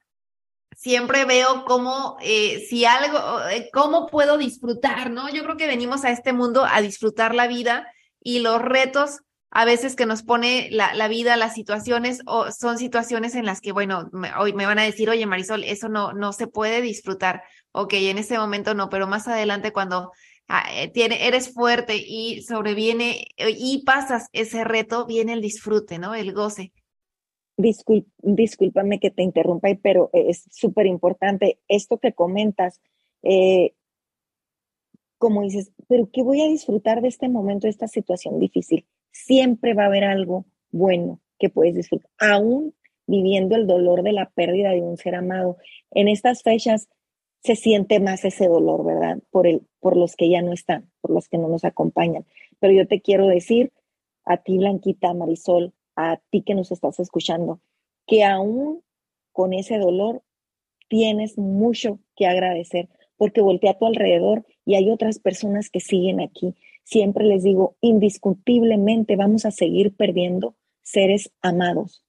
siempre 0.81 1.25
veo 1.25 1.63
cómo, 1.65 2.17
eh, 2.21 2.65
si 2.67 2.85
algo, 2.85 3.19
eh, 3.51 3.69
cómo 3.71 4.07
puedo 4.07 4.39
disfrutar, 4.39 5.11
¿no? 5.11 5.29
Yo 5.29 5.43
creo 5.43 5.55
que 5.55 5.67
venimos 5.67 6.03
a 6.03 6.09
este 6.09 6.33
mundo 6.33 6.65
a 6.65 6.81
disfrutar 6.81 7.35
la 7.35 7.47
vida 7.47 7.87
y 8.19 8.39
los 8.39 8.59
retos 8.59 9.19
a 9.51 9.63
veces 9.65 9.95
que 9.95 10.07
nos 10.07 10.23
pone 10.23 10.69
la, 10.71 11.07
vida, 11.07 11.35
las 11.35 11.53
situaciones, 11.53 12.21
o 12.25 12.51
son 12.51 12.77
situaciones 12.77 13.35
en 13.35 13.45
las 13.45 13.61
que, 13.61 13.73
bueno, 13.73 14.09
hoy 14.39 14.53
me 14.53 14.65
van 14.65 14.79
a 14.79 14.83
decir, 14.83 15.09
oye, 15.09 15.25
Marisol, 15.25 15.65
eso 15.65 15.87
no, 15.87 16.13
no 16.13 16.33
se 16.33 16.47
puede 16.47 16.81
disfrutar. 16.81 17.43
Ok, 17.73 17.93
en 17.93 18.17
ese 18.17 18.37
momento 18.37 18.73
no, 18.73 18.89
pero 18.89 19.07
más 19.07 19.27
adelante 19.27 19.71
cuando 19.71 20.11
ah, 20.47 20.65
eh, 20.73 20.91
eres 20.95 21.53
fuerte 21.53 21.95
y 21.97 22.41
sobreviene 22.41 23.27
y 23.37 23.83
pasas 23.85 24.27
ese 24.33 24.63
reto, 24.63 25.05
viene 25.05 25.33
el 25.33 25.41
disfrute, 25.41 25.97
¿no? 25.97 26.15
El 26.15 26.33
goce 26.33 26.73
discúlpame 27.57 28.99
que 28.99 29.11
te 29.11 29.23
interrumpa, 29.23 29.69
pero 29.81 30.09
es 30.13 30.45
súper 30.51 30.85
importante 30.87 31.59
esto 31.67 31.97
que 31.97 32.13
comentas. 32.13 32.81
Eh, 33.23 33.73
como 35.17 35.43
dices, 35.43 35.71
pero 35.87 36.09
¿qué 36.11 36.23
voy 36.23 36.41
a 36.41 36.47
disfrutar 36.47 37.01
de 37.01 37.07
este 37.07 37.29
momento, 37.29 37.67
de 37.67 37.71
esta 37.71 37.87
situación 37.87 38.39
difícil? 38.39 38.87
Siempre 39.11 39.73
va 39.73 39.83
a 39.83 39.87
haber 39.87 40.03
algo 40.03 40.45
bueno 40.71 41.19
que 41.37 41.49
puedes 41.49 41.75
disfrutar, 41.75 42.09
aún 42.19 42.73
viviendo 43.05 43.55
el 43.55 43.67
dolor 43.67 44.03
de 44.03 44.13
la 44.13 44.29
pérdida 44.31 44.71
de 44.71 44.81
un 44.81 44.97
ser 44.97 45.15
amado. 45.15 45.57
En 45.91 46.07
estas 46.07 46.41
fechas 46.41 46.87
se 47.43 47.55
siente 47.55 47.99
más 47.99 48.23
ese 48.23 48.47
dolor, 48.47 48.85
¿verdad? 48.85 49.19
Por, 49.31 49.47
el, 49.47 49.63
por 49.79 49.97
los 49.97 50.15
que 50.15 50.29
ya 50.29 50.41
no 50.41 50.53
están, 50.53 50.91
por 51.01 51.11
los 51.11 51.27
que 51.27 51.37
no 51.37 51.47
nos 51.47 51.65
acompañan. 51.65 52.25
Pero 52.59 52.73
yo 52.73 52.87
te 52.87 53.01
quiero 53.01 53.27
decir, 53.27 53.71
a 54.25 54.37
ti, 54.37 54.57
Blanquita, 54.57 55.13
Marisol, 55.13 55.73
a 55.95 56.21
ti 56.29 56.43
que 56.43 56.53
nos 56.53 56.71
estás 56.71 56.99
escuchando, 56.99 57.59
que 58.05 58.23
aún 58.23 58.83
con 59.31 59.53
ese 59.53 59.77
dolor 59.79 60.23
tienes 60.87 61.37
mucho 61.37 61.99
que 62.15 62.27
agradecer, 62.27 62.89
porque 63.17 63.41
voltea 63.41 63.71
a 63.71 63.77
tu 63.77 63.85
alrededor 63.85 64.45
y 64.65 64.75
hay 64.75 64.89
otras 64.89 65.19
personas 65.19 65.69
que 65.69 65.79
siguen 65.79 66.19
aquí. 66.19 66.55
Siempre 66.83 67.25
les 67.25 67.43
digo, 67.43 67.75
indiscutiblemente 67.81 69.15
vamos 69.15 69.45
a 69.45 69.51
seguir 69.51 69.95
perdiendo 69.95 70.55
seres 70.83 71.31
amados. 71.41 72.03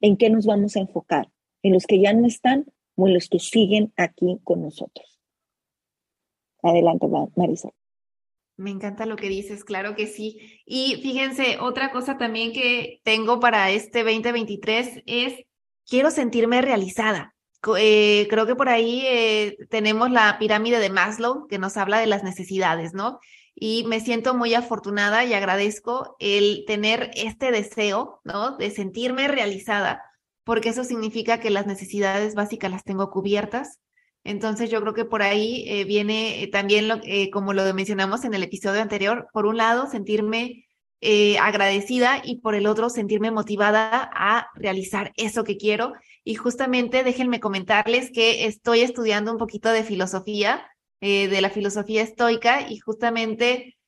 ¿En 0.00 0.16
qué 0.16 0.30
nos 0.30 0.46
vamos 0.46 0.76
a 0.76 0.80
enfocar? 0.80 1.28
¿En 1.62 1.74
los 1.74 1.86
que 1.86 2.00
ya 2.00 2.12
no 2.12 2.26
están 2.26 2.66
o 3.00 3.08
en 3.08 3.14
los 3.14 3.28
que 3.28 3.38
siguen 3.38 3.92
aquí 3.96 4.38
con 4.44 4.62
nosotros? 4.62 5.18
Adelante, 6.62 7.06
Marisa. 7.36 7.70
Me 8.56 8.70
encanta 8.70 9.06
lo 9.06 9.16
que 9.16 9.30
dices, 9.30 9.64
claro 9.64 9.96
que 9.96 10.06
sí. 10.06 10.60
Y 10.66 10.96
fíjense, 11.02 11.56
otra 11.60 11.90
cosa 11.92 12.18
también 12.18 12.52
que 12.52 13.00
tengo 13.04 13.40
para 13.40 13.70
este 13.70 14.04
2023 14.04 15.02
es, 15.06 15.46
quiero 15.88 16.10
sentirme 16.10 16.60
realizada. 16.60 17.34
Eh, 17.78 18.26
creo 18.28 18.46
que 18.46 18.56
por 18.56 18.68
ahí 18.68 19.02
eh, 19.06 19.56
tenemos 19.70 20.10
la 20.10 20.38
pirámide 20.38 20.78
de 20.78 20.90
Maslow 20.90 21.46
que 21.46 21.58
nos 21.58 21.78
habla 21.78 22.00
de 22.00 22.06
las 22.06 22.22
necesidades, 22.22 22.92
¿no? 22.92 23.18
Y 23.54 23.84
me 23.86 24.00
siento 24.00 24.34
muy 24.34 24.52
afortunada 24.54 25.24
y 25.24 25.32
agradezco 25.32 26.16
el 26.18 26.64
tener 26.66 27.10
este 27.14 27.50
deseo, 27.52 28.20
¿no? 28.24 28.58
De 28.58 28.70
sentirme 28.70 29.26
realizada, 29.28 30.02
porque 30.44 30.70
eso 30.70 30.84
significa 30.84 31.40
que 31.40 31.50
las 31.50 31.66
necesidades 31.66 32.34
básicas 32.34 32.70
las 32.70 32.84
tengo 32.84 33.10
cubiertas 33.10 33.78
entonces 34.24 34.70
yo 34.70 34.80
creo 34.80 34.94
que 34.94 35.04
por 35.04 35.22
ahí 35.22 35.64
eh, 35.66 35.84
viene 35.84 36.42
eh, 36.42 36.48
también, 36.48 36.88
lo, 36.88 37.00
eh, 37.04 37.30
como 37.30 37.52
lo 37.52 37.72
mencionamos 37.74 38.24
en 38.24 38.34
el 38.34 38.42
episodio 38.42 38.82
anterior, 38.82 39.28
por 39.32 39.46
un 39.46 39.56
lado 39.56 39.88
sentirme 39.90 40.66
agradecida 41.40 42.20
y 42.22 42.40
por 42.40 42.54
el 42.54 42.66
otro 42.66 42.90
sentirme 42.90 43.30
motivada 43.30 44.10
a 44.12 44.48
realizar 44.54 45.12
eso 45.16 45.44
que 45.44 45.56
quiero. 45.56 45.94
Y 46.24 46.34
justamente 46.34 47.02
déjenme 47.02 47.40
comentarles 47.40 48.10
que 48.12 48.44
estoy 48.44 48.80
estudiando 48.80 49.32
un 49.32 49.38
poquito 49.38 49.70
de 49.70 49.82
filosofía, 49.82 50.66
de 51.00 51.40
la 51.40 51.48
filosofía 51.48 52.02
estoica 52.02 52.70
y 52.70 52.80
justamente 52.80 53.78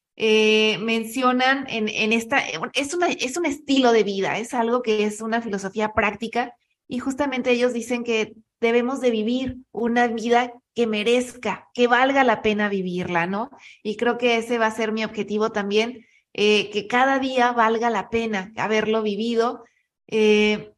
mencionan 0.80 1.66
en, 1.68 1.88
en 1.88 2.12
esta, 2.12 2.38
es, 2.74 2.94
una, 2.94 3.08
es 3.08 3.36
un 3.36 3.46
estilo 3.46 3.92
de 3.92 4.04
vida, 4.04 4.38
es 4.38 4.54
algo 4.54 4.82
que 4.82 5.04
es 5.04 5.20
una 5.20 5.42
filosofía 5.42 5.92
práctica 5.94 6.54
y 6.86 6.98
justamente 6.98 7.50
ellos 7.50 7.72
dicen 7.72 8.04
que 8.04 8.34
debemos 8.60 9.00
de 9.00 9.10
vivir 9.10 9.56
una 9.72 10.06
vida 10.06 10.52
que 10.74 10.86
merezca, 10.86 11.68
que 11.74 11.86
valga 11.86 12.24
la 12.24 12.42
pena 12.42 12.68
vivirla, 12.68 13.26
¿no? 13.26 13.50
Y 13.82 13.96
creo 13.96 14.18
que 14.18 14.36
ese 14.36 14.58
va 14.58 14.66
a 14.66 14.74
ser 14.74 14.92
mi 14.92 15.04
objetivo 15.04 15.50
también, 15.52 16.06
eh, 16.32 16.70
que 16.70 16.86
cada 16.86 17.18
día 17.18 17.52
valga 17.52 17.90
la 17.90 18.08
pena 18.08 18.52
haberlo 18.56 19.02
vivido. 19.02 19.64
Eh, 20.06 20.72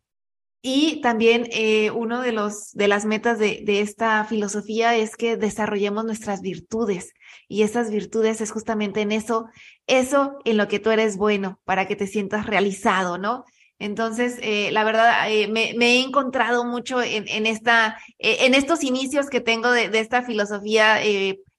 y 0.62 1.00
también 1.02 1.46
eh, 1.52 1.90
uno 1.90 2.22
de 2.22 2.32
los 2.32 2.72
de 2.72 2.88
las 2.88 3.04
metas 3.04 3.38
de, 3.38 3.62
de, 3.64 3.80
esta 3.80 4.24
filosofía 4.24 4.96
es 4.96 5.16
que 5.16 5.36
desarrollemos 5.36 6.04
nuestras 6.04 6.40
virtudes 6.40 7.12
y 7.48 7.62
esas 7.62 7.90
virtudes 7.90 8.40
es 8.40 8.50
justamente 8.50 9.00
en 9.00 9.12
eso, 9.12 9.46
eso 9.86 10.38
en 10.44 10.56
lo 10.56 10.68
que 10.68 10.78
tú 10.78 10.90
eres 10.90 11.16
bueno 11.16 11.60
para 11.64 11.86
que 11.86 11.96
te 11.96 12.06
sientas 12.06 12.46
realizado, 12.46 13.18
¿no? 13.18 13.44
Entonces, 13.78 14.38
eh, 14.40 14.70
la 14.72 14.84
verdad, 14.84 15.30
eh, 15.30 15.48
me, 15.48 15.72
he 15.72 16.00
encontrado 16.00 16.64
mucho 16.64 17.02
en, 17.02 17.46
esta, 17.46 17.98
eh, 18.18 18.38
en 18.40 18.54
estos 18.54 18.84
inicios 18.84 19.28
que 19.28 19.40
tengo 19.40 19.70
de, 19.70 19.90
esta 19.98 20.22
filosofía 20.22 21.00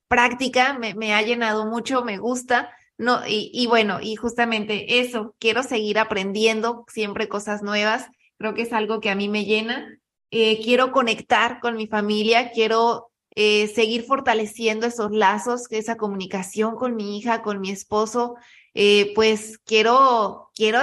práctica, 0.08 0.80
me, 0.80 1.14
ha 1.14 1.22
llenado 1.22 1.66
mucho, 1.66 2.04
me 2.04 2.18
gusta, 2.18 2.72
no, 2.98 3.22
y, 3.28 3.68
bueno, 3.68 4.00
y 4.02 4.16
justamente 4.16 5.00
eso, 5.00 5.36
quiero 5.40 5.64
seguir 5.64 6.00
aprendiendo 6.00 6.86
siempre 6.88 7.28
cosas 7.28 7.62
nuevas, 7.62 8.08
creo 8.38 8.54
que 8.54 8.62
es 8.62 8.74
algo 8.74 9.02
que 9.02 9.10
a 9.10 9.16
mí 9.16 9.28
me 9.28 9.46
llena, 9.46 10.00
quiero 10.30 10.92
conectar 10.92 11.60
con 11.60 11.76
mi 11.76 11.88
familia, 11.88 12.52
quiero 12.52 13.12
seguir 13.36 14.04
fortaleciendo 14.04 14.88
esos 14.88 15.12
lazos, 15.12 15.64
esa 15.70 15.98
comunicación 15.98 16.76
con 16.76 16.96
mi 16.96 17.18
hija, 17.18 17.42
con 17.42 17.60
mi 17.60 17.70
esposo, 17.70 18.36
eh, 18.78 19.14
pues 19.16 19.58
quiero, 19.60 20.52
quiero, 20.54 20.80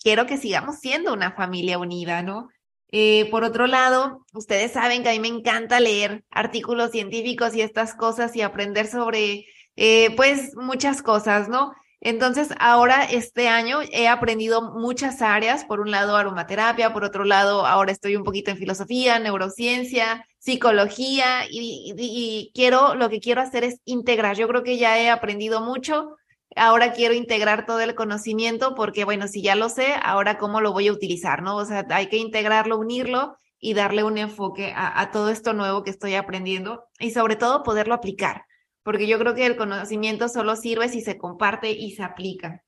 quiero 0.00 0.24
que 0.24 0.38
sigamos 0.38 0.78
siendo 0.78 1.12
una 1.12 1.32
familia 1.32 1.78
unida, 1.78 2.22
¿no? 2.22 2.48
Eh, 2.92 3.28
por 3.32 3.42
otro 3.42 3.66
lado, 3.66 4.24
ustedes 4.32 4.70
saben 4.70 5.02
que 5.02 5.08
a 5.08 5.12
mí 5.12 5.18
me 5.18 5.26
encanta 5.26 5.80
leer 5.80 6.24
artículos 6.30 6.92
científicos 6.92 7.56
y 7.56 7.60
estas 7.60 7.94
cosas 7.96 8.36
y 8.36 8.42
aprender 8.42 8.86
sobre, 8.86 9.46
eh, 9.74 10.14
pues, 10.14 10.54
muchas 10.54 11.02
cosas, 11.02 11.48
¿no? 11.48 11.72
Entonces, 12.00 12.50
ahora 12.60 13.02
este 13.02 13.48
año 13.48 13.80
he 13.90 14.06
aprendido 14.06 14.70
muchas 14.72 15.20
áreas, 15.20 15.64
por 15.64 15.80
un 15.80 15.90
lado 15.90 16.16
aromaterapia, 16.16 16.92
por 16.92 17.02
otro 17.02 17.24
lado 17.24 17.66
ahora 17.66 17.90
estoy 17.90 18.14
un 18.14 18.22
poquito 18.22 18.52
en 18.52 18.58
filosofía, 18.58 19.18
neurociencia, 19.18 20.24
psicología 20.44 21.46
y, 21.50 22.50
quiero, 22.54 22.94
lo 22.94 23.08
que 23.08 23.20
quiero 23.20 23.40
hacer 23.40 23.64
es 23.64 23.80
integrar. 23.86 24.36
Yo 24.36 24.46
creo 24.46 24.62
que 24.62 24.76
ya 24.76 24.98
he 24.98 25.08
aprendido 25.08 25.62
mucho, 25.62 26.16
ahora 26.54 26.92
quiero 26.92 27.14
integrar 27.14 27.64
todo 27.64 27.80
el 27.80 27.94
conocimiento 27.94 28.74
porque, 28.74 29.04
bueno, 29.06 29.26
si 29.26 29.42
ya 29.42 29.54
lo 29.54 29.70
sé, 29.70 29.94
ahora 30.02 30.36
cómo 30.36 30.60
lo 30.60 30.72
voy 30.72 30.88
a 30.88 30.92
utilizar, 30.92 31.42
¿no? 31.42 31.56
O 31.56 31.64
sea, 31.64 31.86
hay 31.90 32.08
que 32.08 32.18
integrarlo, 32.18 32.78
unirlo 32.78 33.38
y 33.58 33.72
darle 33.72 34.04
un 34.04 34.18
enfoque 34.18 34.74
a, 34.76 35.10
todo 35.10 35.30
esto 35.30 35.54
nuevo 35.54 35.82
que 35.82 35.90
estoy 35.90 36.14
aprendiendo 36.14 36.84
y 36.98 37.12
sobre 37.12 37.36
todo 37.36 37.62
poderlo 37.62 37.94
aplicar, 37.94 38.44
porque 38.82 39.06
yo 39.06 39.18
creo 39.18 39.34
que 39.34 39.46
el 39.46 39.56
conocimiento 39.56 40.28
solo 40.28 40.56
sirve 40.56 40.90
si 40.90 41.00
se 41.00 41.16
comparte 41.16 41.70
y 41.70 41.92
se 41.92 42.02
aplica. 42.02 42.62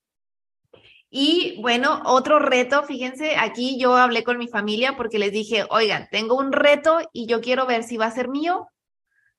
Y 1.10 1.60
bueno, 1.62 2.02
otro 2.04 2.38
reto, 2.38 2.82
fíjense, 2.82 3.36
aquí 3.36 3.78
yo 3.78 3.94
hablé 3.96 4.24
con 4.24 4.38
mi 4.38 4.48
familia 4.48 4.96
porque 4.96 5.18
les 5.18 5.32
dije, 5.32 5.64
oigan, 5.70 6.08
tengo 6.10 6.36
un 6.36 6.52
reto 6.52 6.98
y 7.12 7.26
yo 7.26 7.40
quiero 7.40 7.66
ver 7.66 7.84
si 7.84 7.96
va 7.96 8.06
a 8.06 8.10
ser 8.10 8.28
mío 8.28 8.68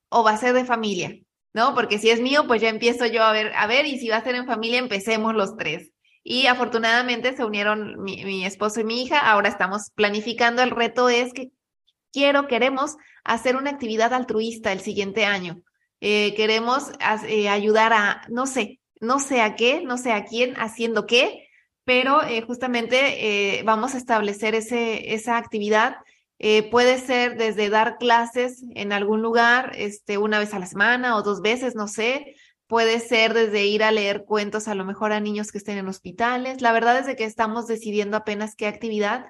o 0.10 0.24
va 0.24 0.32
a 0.32 0.38
ser 0.38 0.54
de 0.54 0.66
familia. 0.66 1.18
¿no? 1.58 1.74
Porque 1.74 1.98
si 1.98 2.12
es 2.12 2.22
mío, 2.22 2.46
pues 2.46 2.62
ya 2.62 2.70
empiezo 2.70 3.08
yo 3.08 3.24
a 3.24 3.32
ver, 3.32 3.52
a 3.56 3.66
ver, 3.66 3.88
y 3.88 3.98
si 3.98 4.10
va 4.10 4.18
a 4.18 4.24
ser 4.24 4.36
en 4.36 4.46
familia, 4.46 4.78
empecemos 4.78 5.34
los 5.34 5.58
tres. 5.58 5.92
Y 6.24 6.46
afortunadamente 6.46 7.36
se 7.36 7.44
unieron 7.44 8.04
mi, 8.04 8.46
esposo 8.46 8.82
y 8.82 8.84
mi 8.84 9.02
hija. 9.02 9.20
Ahora 9.20 9.50
estamos 9.50 9.90
planificando. 9.96 10.62
El 10.62 10.70
reto 10.70 11.10
es 11.10 11.34
que 11.34 11.50
quiero, 12.12 12.48
queremos 12.48 12.98
hacer 13.24 13.56
una 13.56 13.72
actividad 13.72 14.14
altruista 14.14 14.72
el 14.72 14.82
siguiente 14.82 15.26
año. 15.26 15.64
Eh, 16.00 16.36
queremos 16.36 16.92
eh, 17.28 17.50
ayudar 17.50 17.92
a, 17.92 18.22
no 18.30 18.46
sé, 18.46 18.80
no 19.00 19.20
sé 19.20 19.42
a 19.42 19.56
qué, 19.56 19.82
no 19.84 19.98
sé 19.98 20.12
a 20.12 20.26
quién, 20.26 20.54
haciendo 20.58 21.08
qué, 21.08 21.47
pero 21.88 22.22
eh, 22.22 22.42
justamente 22.42 23.64
vamos 23.66 23.96
a 23.96 23.98
establecer 23.98 24.54
ese, 24.54 25.16
esa 25.16 25.38
actividad 25.38 25.96
eh, 26.40 26.70
puede 26.70 27.00
ser 27.00 27.36
desde 27.36 27.70
dar 27.70 27.98
clases 27.98 28.64
en 28.76 28.94
algún 28.94 29.22
lugar, 29.22 29.72
este, 29.76 30.18
una 30.18 30.38
vez 30.40 30.54
a 30.54 30.60
la 30.60 30.68
semana 30.68 31.16
o 31.16 31.24
dos 31.24 31.42
veces, 31.42 31.76
no 31.76 31.88
sé. 31.88 32.36
Puede 32.68 33.00
ser 33.00 33.34
desde 33.34 33.66
ir 33.66 33.84
a 33.84 33.92
leer 33.92 34.26
cuentos 34.26 34.68
a 34.68 34.76
lo 34.76 34.86
mejor 34.86 35.14
a 35.14 35.20
niños 35.20 35.52
que 35.52 35.58
estén 35.58 35.78
en 35.78 35.88
hospitales. 35.88 36.62
La 36.62 36.74
verdad 36.74 37.00
es 37.00 37.06
de 37.06 37.16
que 37.16 37.24
estamos 37.24 37.66
decidiendo 37.66 38.18
apenas 38.18 38.56
qué 38.56 38.68
actividad 38.68 39.28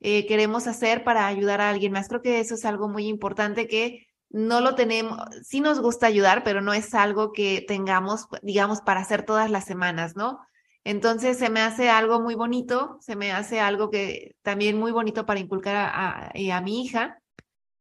eh, 0.00 0.26
queremos 0.26 0.66
hacer 0.66 1.04
para 1.04 1.26
ayudar 1.26 1.60
a 1.60 1.70
alguien 1.70 1.92
más. 1.92 2.08
Creo 2.08 2.20
que 2.22 2.40
eso 2.40 2.56
es 2.56 2.64
algo 2.64 2.88
muy 2.88 3.06
importante 3.06 3.68
que 3.68 4.08
no 4.28 4.60
lo 4.60 4.74
tenemos, 4.74 5.18
sí 5.42 5.60
nos 5.60 5.80
gusta 5.80 6.06
ayudar, 6.06 6.44
pero 6.44 6.60
no 6.60 6.72
es 6.72 6.94
algo 6.94 7.32
que 7.32 7.64
tengamos, 7.66 8.26
digamos, 8.42 8.80
para 8.80 9.00
hacer 9.00 9.24
todas 9.24 9.50
las 9.50 9.64
semanas, 9.64 10.14
¿no? 10.14 10.40
Entonces 10.84 11.38
se 11.38 11.50
me 11.50 11.60
hace 11.60 11.90
algo 11.90 12.20
muy 12.20 12.34
bonito, 12.34 12.98
se 13.00 13.16
me 13.16 13.32
hace 13.32 13.60
algo 13.60 13.90
que 13.90 14.36
también 14.42 14.78
muy 14.78 14.92
bonito 14.92 15.26
para 15.26 15.40
inculcar 15.40 15.76
a, 15.76 16.30
a, 16.30 16.60
mi 16.62 16.82
hija. 16.82 17.18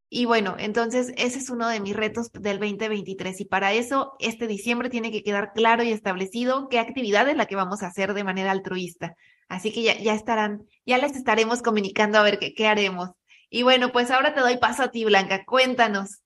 Y 0.10 0.26
bueno, 0.26 0.56
entonces 0.60 1.14
ese 1.18 1.40
es 1.40 1.50
uno 1.50 1.68
de 1.70 1.80
mis 1.80 1.96
retos 1.96 2.32
del 2.32 2.60
2023 2.60 3.42
y 3.42 3.46
para 3.46 3.74
eso 3.74 4.14
este 4.20 4.48
diciembre 4.48 4.90
tiene 4.90 5.12
que 5.12 5.24
quedar 5.24 5.54
claro 5.54 5.84
y 5.84 5.92
establecido 5.92 6.68
qué 6.70 6.80
actividad 6.80 7.30
es 7.30 7.38
la 7.38 7.46
que 7.46 7.56
vamos 7.56 7.84
a 7.84 7.88
hacer 7.88 8.14
de 8.14 8.24
manera 8.24 8.52
altruista. 8.52 9.16
Así 9.48 9.72
que 9.72 9.84
ya, 9.84 9.98
ya 10.00 10.14
estarán, 10.14 10.66
ya 10.86 10.98
les 10.98 11.16
estaremos 11.16 11.62
comunicando 11.62 12.18
a 12.18 12.24
ver 12.24 12.40
qué, 12.40 12.54
qué 12.54 12.68
haremos. 12.68 13.12
Y 13.50 13.64
bueno, 13.64 13.92
pues 13.92 14.12
ahora 14.12 14.34
te 14.34 14.42
doy 14.42 14.58
paso 14.58 14.84
a 14.84 14.92
ti, 14.92 15.06
Blanca. 15.06 15.46
Cuéntanos. 15.46 16.22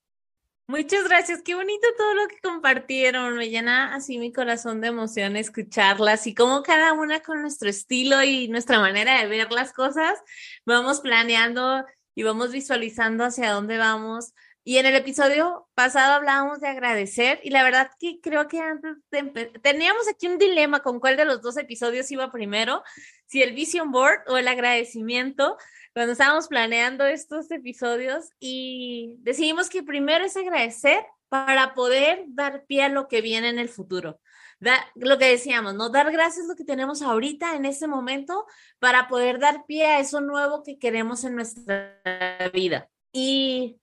Muchas 0.66 1.04
gracias, 1.04 1.42
qué 1.42 1.54
bonito 1.54 1.86
todo 1.98 2.14
lo 2.14 2.26
que 2.26 2.38
compartieron, 2.42 3.36
me 3.36 3.50
llena 3.50 3.94
así 3.94 4.18
mi 4.18 4.32
corazón 4.32 4.80
de 4.80 4.88
emoción 4.88 5.36
escucharlas 5.36 6.26
y 6.26 6.34
como 6.34 6.62
cada 6.62 6.94
una 6.94 7.20
con 7.20 7.42
nuestro 7.42 7.68
estilo 7.68 8.22
y 8.22 8.48
nuestra 8.48 8.80
manera 8.80 9.20
de 9.20 9.26
ver 9.26 9.52
las 9.52 9.74
cosas, 9.74 10.18
vamos 10.64 11.00
planeando 11.00 11.84
y 12.14 12.22
vamos 12.22 12.50
visualizando 12.50 13.24
hacia 13.24 13.50
dónde 13.50 13.76
vamos 13.76 14.32
Y 14.66 14.78
en 14.78 14.86
el 14.86 14.94
episodio 14.94 15.68
pasado 15.74 16.14
hablábamos 16.14 16.60
de 16.60 16.68
agradecer 16.68 17.38
y 17.44 17.50
la 17.50 17.62
verdad 17.62 17.90
que 18.00 18.18
creo 18.22 18.48
que 18.48 18.60
antes 18.60 18.96
teníamos 19.60 20.08
aquí 20.08 20.26
un 20.26 20.38
dilema 20.38 20.80
con 20.80 21.00
cuál 21.00 21.18
de 21.18 21.26
los 21.26 21.42
dos 21.42 21.58
episodios 21.58 22.10
iba 22.10 22.32
primero, 22.32 22.82
si 23.26 23.42
el 23.42 23.52
vision 23.52 23.92
board 23.92 24.20
o 24.26 24.38
el 24.38 24.48
agradecimiento, 24.48 25.58
cuando 25.92 26.12
estábamos 26.12 26.48
planeando 26.48 27.04
estos 27.04 27.50
episodios 27.50 28.30
y 28.40 29.16
decidimos 29.18 29.68
que 29.68 29.82
primero 29.82 30.24
es 30.24 30.34
agradecer 30.34 31.04
para 31.28 31.74
poder 31.74 32.24
dar 32.28 32.64
pie 32.64 32.84
a 32.84 32.88
lo 32.88 33.06
que 33.06 33.20
viene 33.20 33.50
en 33.50 33.58
el 33.58 33.68
futuro. 33.68 34.18
lo 34.94 35.18
que 35.18 35.26
decíamos, 35.26 35.74
¿no? 35.74 35.90
Dar 35.90 36.10
gracias 36.10 36.46
lo 36.46 36.54
que 36.54 36.64
tenemos 36.64 37.02
ahorita 37.02 37.54
en 37.54 37.66
ese 37.66 37.86
momento 37.86 38.46
para 38.78 39.08
poder 39.08 39.38
dar 39.38 39.66
pie 39.66 39.84
a 39.86 40.00
eso 40.00 40.22
nuevo 40.22 40.62
que 40.62 40.78
queremos 40.78 41.22
en 41.24 41.34
nuestra 41.34 42.00
vida. 42.54 42.88
Y 43.12 43.78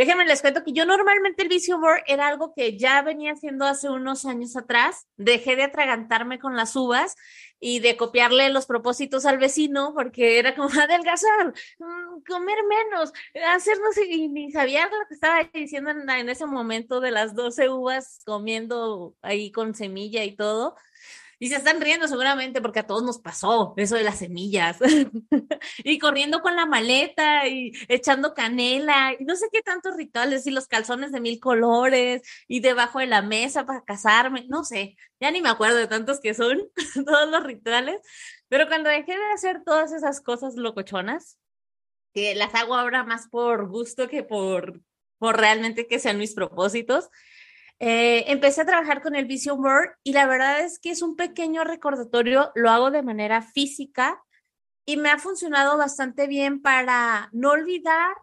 Déjenme 0.00 0.24
les 0.24 0.40
cuento 0.40 0.64
que 0.64 0.72
yo 0.72 0.86
normalmente 0.86 1.42
el 1.42 1.50
vision 1.50 1.78
board 1.78 2.04
era 2.06 2.26
algo 2.26 2.54
que 2.54 2.78
ya 2.78 3.02
venía 3.02 3.32
haciendo 3.32 3.66
hace 3.66 3.90
unos 3.90 4.24
años 4.24 4.56
atrás. 4.56 5.06
Dejé 5.18 5.56
de 5.56 5.64
atragantarme 5.64 6.38
con 6.38 6.56
las 6.56 6.74
uvas 6.74 7.16
y 7.60 7.80
de 7.80 7.98
copiarle 7.98 8.48
los 8.48 8.64
propósitos 8.64 9.26
al 9.26 9.36
vecino 9.36 9.92
porque 9.94 10.38
era 10.38 10.54
como 10.54 10.70
adelgazar, 10.80 11.52
mm, 11.78 12.22
comer 12.26 12.56
menos, 12.66 13.12
hacer 13.54 13.78
no 13.78 13.92
sé, 13.92 14.06
y 14.06 14.28
ni 14.28 14.50
sabía 14.50 14.86
lo 14.86 15.06
que 15.06 15.12
estaba 15.12 15.44
diciendo 15.52 15.90
en, 15.90 16.08
en 16.08 16.30
ese 16.30 16.46
momento 16.46 17.02
de 17.02 17.10
las 17.10 17.34
12 17.34 17.68
uvas 17.68 18.22
comiendo 18.24 19.14
ahí 19.20 19.52
con 19.52 19.74
semilla 19.74 20.24
y 20.24 20.34
todo. 20.34 20.76
Y 21.42 21.48
se 21.48 21.56
están 21.56 21.80
riendo 21.80 22.06
seguramente 22.06 22.60
porque 22.60 22.80
a 22.80 22.86
todos 22.86 23.02
nos 23.02 23.18
pasó 23.18 23.72
eso 23.78 23.96
de 23.96 24.04
las 24.04 24.18
semillas. 24.18 24.76
y 25.78 25.98
corriendo 25.98 26.42
con 26.42 26.54
la 26.54 26.66
maleta 26.66 27.48
y 27.48 27.72
echando 27.88 28.34
canela 28.34 29.14
y 29.18 29.24
no 29.24 29.34
sé 29.36 29.46
qué 29.50 29.62
tantos 29.62 29.96
rituales 29.96 30.46
y 30.46 30.50
los 30.50 30.68
calzones 30.68 31.12
de 31.12 31.20
mil 31.20 31.40
colores 31.40 32.20
y 32.46 32.60
debajo 32.60 32.98
de 32.98 33.06
la 33.06 33.22
mesa 33.22 33.64
para 33.64 33.82
casarme. 33.82 34.44
No 34.48 34.64
sé, 34.64 34.98
ya 35.18 35.30
ni 35.30 35.40
me 35.40 35.48
acuerdo 35.48 35.78
de 35.78 35.86
tantos 35.86 36.20
que 36.20 36.34
son 36.34 36.60
todos 37.06 37.30
los 37.30 37.42
rituales. 37.42 38.02
Pero 38.48 38.68
cuando 38.68 38.90
dejé 38.90 39.16
de 39.16 39.32
hacer 39.32 39.62
todas 39.64 39.92
esas 39.92 40.20
cosas 40.20 40.56
locochonas, 40.56 41.38
que 42.12 42.34
las 42.34 42.54
hago 42.54 42.74
ahora 42.74 43.02
más 43.02 43.28
por 43.28 43.66
gusto 43.66 44.08
que 44.08 44.22
por, 44.22 44.82
por 45.16 45.38
realmente 45.38 45.86
que 45.86 45.98
sean 45.98 46.18
mis 46.18 46.34
propósitos, 46.34 47.08
eh, 47.82 48.30
empecé 48.30 48.60
a 48.60 48.66
trabajar 48.66 49.00
con 49.00 49.16
el 49.16 49.24
Vision 49.24 49.62
Board 49.62 49.96
y 50.02 50.12
la 50.12 50.26
verdad 50.26 50.60
es 50.60 50.78
que 50.78 50.90
es 50.90 51.00
un 51.00 51.16
pequeño 51.16 51.64
recordatorio, 51.64 52.52
lo 52.54 52.68
hago 52.68 52.90
de 52.90 53.02
manera 53.02 53.40
física 53.40 54.22
y 54.84 54.98
me 54.98 55.08
ha 55.08 55.18
funcionado 55.18 55.78
bastante 55.78 56.26
bien 56.26 56.60
para 56.60 57.30
no 57.32 57.52
olvidar 57.52 58.14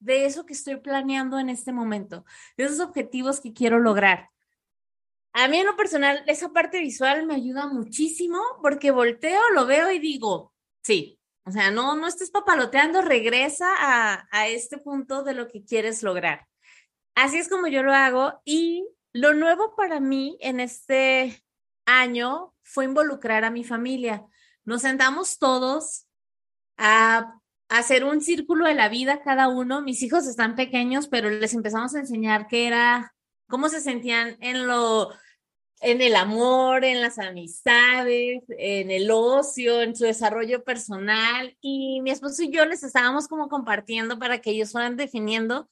de 0.00 0.26
eso 0.26 0.44
que 0.44 0.52
estoy 0.52 0.76
planeando 0.76 1.38
en 1.38 1.48
este 1.48 1.72
momento, 1.72 2.26
de 2.58 2.64
esos 2.64 2.80
objetivos 2.80 3.40
que 3.40 3.54
quiero 3.54 3.78
lograr. 3.78 4.28
A 5.32 5.48
mí 5.48 5.58
en 5.58 5.66
lo 5.66 5.76
personal, 5.76 6.22
esa 6.26 6.52
parte 6.52 6.80
visual 6.80 7.24
me 7.24 7.36
ayuda 7.36 7.68
muchísimo 7.68 8.38
porque 8.60 8.90
volteo, 8.90 9.40
lo 9.54 9.64
veo 9.64 9.90
y 9.90 9.98
digo, 9.98 10.52
sí, 10.82 11.18
o 11.46 11.50
sea, 11.50 11.70
no, 11.70 11.96
no 11.96 12.06
estés 12.06 12.30
papaloteando, 12.30 13.00
regresa 13.00 13.68
a, 13.78 14.28
a 14.30 14.48
este 14.48 14.76
punto 14.76 15.22
de 15.22 15.32
lo 15.32 15.48
que 15.48 15.64
quieres 15.64 16.02
lograr. 16.02 16.46
Así 17.14 17.38
es 17.38 17.48
como 17.48 17.66
yo 17.66 17.82
lo 17.82 17.94
hago 17.94 18.42
y 18.44 18.86
lo 19.16 19.32
nuevo 19.32 19.74
para 19.76 19.98
mí 19.98 20.36
en 20.40 20.60
este 20.60 21.42
año 21.86 22.54
fue 22.62 22.84
involucrar 22.84 23.44
a 23.44 23.50
mi 23.50 23.64
familia. 23.64 24.26
Nos 24.64 24.82
sentamos 24.82 25.38
todos 25.38 26.06
a, 26.76 27.32
hacer 27.68 28.04
un 28.04 28.20
círculo 28.20 28.66
de 28.66 28.74
la 28.74 28.88
vida 28.88 29.22
cada 29.22 29.48
uno. 29.48 29.82
Mis 29.82 30.02
hijos 30.02 30.28
están 30.28 30.54
pequeños, 30.54 31.08
pero 31.08 31.30
les 31.30 31.52
empezamos 31.54 31.94
a 31.94 31.98
enseñar 31.98 32.46
qué 32.46 32.68
era, 32.68 33.12
cómo 33.48 33.68
se 33.68 33.80
sentían 33.80 34.36
en 34.40 34.68
lo 34.68 35.10
en 35.80 36.00
el 36.00 36.14
amor, 36.14 36.84
en 36.84 37.00
las 37.00 37.18
amistades, 37.18 38.44
en 38.48 38.90
el 38.90 39.10
ocio, 39.10 39.82
en 39.82 39.96
su 39.96 40.04
desarrollo 40.04 40.62
personal. 40.62 41.56
Y 41.60 42.00
mi 42.02 42.10
esposo 42.10 42.42
y 42.44 42.50
yo 42.50 42.64
les 42.66 42.82
estábamos 42.82 43.28
como 43.28 43.48
compartiendo 43.48 44.18
para 44.18 44.40
que 44.40 44.50
ellos 44.50 44.72
fueran 44.72 44.96
definiendo 44.96 45.68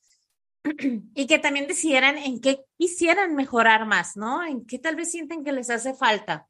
y 1.15 1.27
que 1.27 1.39
también 1.39 1.67
decidieran 1.67 2.17
en 2.19 2.41
qué 2.41 2.65
quisieran 2.79 3.35
mejorar 3.35 3.87
más, 3.87 4.17
¿no? 4.17 4.45
En 4.45 4.67
qué 4.67 4.79
tal 4.79 4.97
vez 4.97 5.11
sienten 5.11 5.45
que 5.45 5.53
les 5.53 5.71
hace 5.71 5.95
falta. 5.95 6.49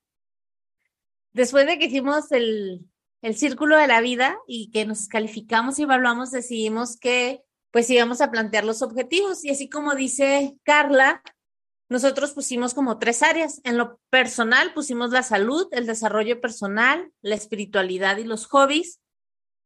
Después 1.32 1.66
de 1.66 1.78
que 1.78 1.86
hicimos 1.86 2.30
el, 2.30 2.86
el 3.22 3.36
círculo 3.36 3.76
de 3.76 3.88
la 3.88 4.00
vida 4.00 4.38
y 4.46 4.70
que 4.70 4.84
nos 4.84 5.08
calificamos 5.08 5.78
y 5.78 5.82
evaluamos, 5.82 6.30
decidimos 6.30 6.96
que 6.96 7.42
pues 7.72 7.90
íbamos 7.90 8.20
a 8.20 8.30
plantear 8.30 8.64
los 8.64 8.82
objetivos. 8.82 9.44
Y 9.44 9.50
así 9.50 9.68
como 9.68 9.96
dice 9.96 10.56
Carla, 10.62 11.22
nosotros 11.88 12.32
pusimos 12.32 12.72
como 12.72 12.98
tres 12.98 13.22
áreas. 13.22 13.60
En 13.64 13.78
lo 13.78 13.98
personal 14.10 14.72
pusimos 14.74 15.10
la 15.10 15.24
salud, 15.24 15.66
el 15.72 15.86
desarrollo 15.86 16.40
personal, 16.40 17.12
la 17.20 17.34
espiritualidad 17.34 18.18
y 18.18 18.24
los 18.24 18.46
hobbies. 18.46 19.00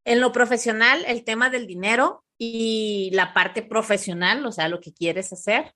En 0.04 0.20
lo 0.20 0.32
profesional, 0.32 1.04
el 1.06 1.22
tema 1.24 1.50
del 1.50 1.66
dinero, 1.66 2.24
y 2.38 3.10
la 3.12 3.34
parte 3.34 3.62
profesional, 3.62 4.46
o 4.46 4.52
sea, 4.52 4.68
lo 4.68 4.80
que 4.80 4.92
quieres 4.92 5.32
hacer. 5.32 5.74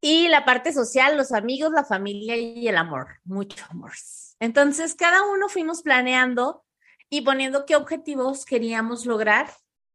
Y 0.00 0.28
la 0.28 0.44
parte 0.44 0.72
social, 0.72 1.16
los 1.16 1.32
amigos, 1.32 1.72
la 1.72 1.84
familia 1.84 2.36
y 2.36 2.68
el 2.68 2.76
amor, 2.76 3.16
mucho 3.24 3.64
amor. 3.68 3.92
Entonces, 4.38 4.94
cada 4.94 5.26
uno 5.26 5.48
fuimos 5.48 5.82
planeando 5.82 6.64
y 7.10 7.22
poniendo 7.22 7.66
qué 7.66 7.74
objetivos 7.74 8.44
queríamos 8.44 9.06
lograr. 9.06 9.50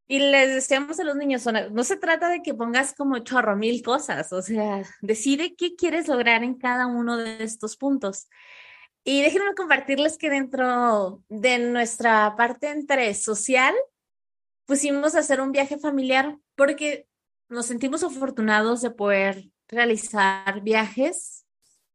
Y 0.05 0.19
les 0.19 0.53
decíamos 0.53 0.99
a 0.99 1.05
los 1.05 1.15
niños, 1.15 1.45
no 1.71 1.83
se 1.85 1.95
trata 1.95 2.27
de 2.27 2.41
que 2.41 2.53
pongas 2.53 2.93
como 2.93 3.19
chorro 3.19 3.55
mil 3.55 3.81
cosas, 3.81 4.33
o 4.33 4.41
sea, 4.41 4.83
decide 5.01 5.55
qué 5.55 5.75
quieres 5.75 6.09
lograr 6.09 6.43
en 6.43 6.55
cada 6.55 6.87
uno 6.87 7.15
de 7.15 7.41
estos 7.41 7.77
puntos. 7.77 8.27
Y 9.05 9.21
déjenme 9.21 9.55
compartirles 9.55 10.17
que 10.17 10.29
dentro 10.29 11.21
de 11.29 11.59
nuestra 11.59 12.35
parte 12.35 12.69
entre 12.71 13.13
social, 13.13 13.73
pusimos 14.65 15.15
a 15.15 15.19
hacer 15.19 15.41
un 15.41 15.51
viaje 15.51 15.77
familiar 15.77 16.37
porque 16.55 17.07
nos 17.49 17.65
sentimos 17.65 18.03
afortunados 18.03 18.81
de 18.81 18.91
poder 18.91 19.49
realizar 19.67 20.61
viajes 20.61 21.45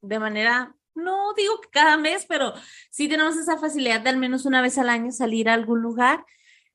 de 0.00 0.18
manera, 0.18 0.76
no 0.94 1.34
digo 1.34 1.60
que 1.60 1.70
cada 1.70 1.96
mes, 1.96 2.26
pero 2.28 2.52
sí 2.90 3.08
tenemos 3.08 3.36
esa 3.36 3.58
facilidad 3.58 4.00
de 4.00 4.10
al 4.10 4.16
menos 4.16 4.46
una 4.46 4.62
vez 4.62 4.78
al 4.78 4.88
año 4.88 5.10
salir 5.10 5.48
a 5.48 5.54
algún 5.54 5.80
lugar. 5.80 6.24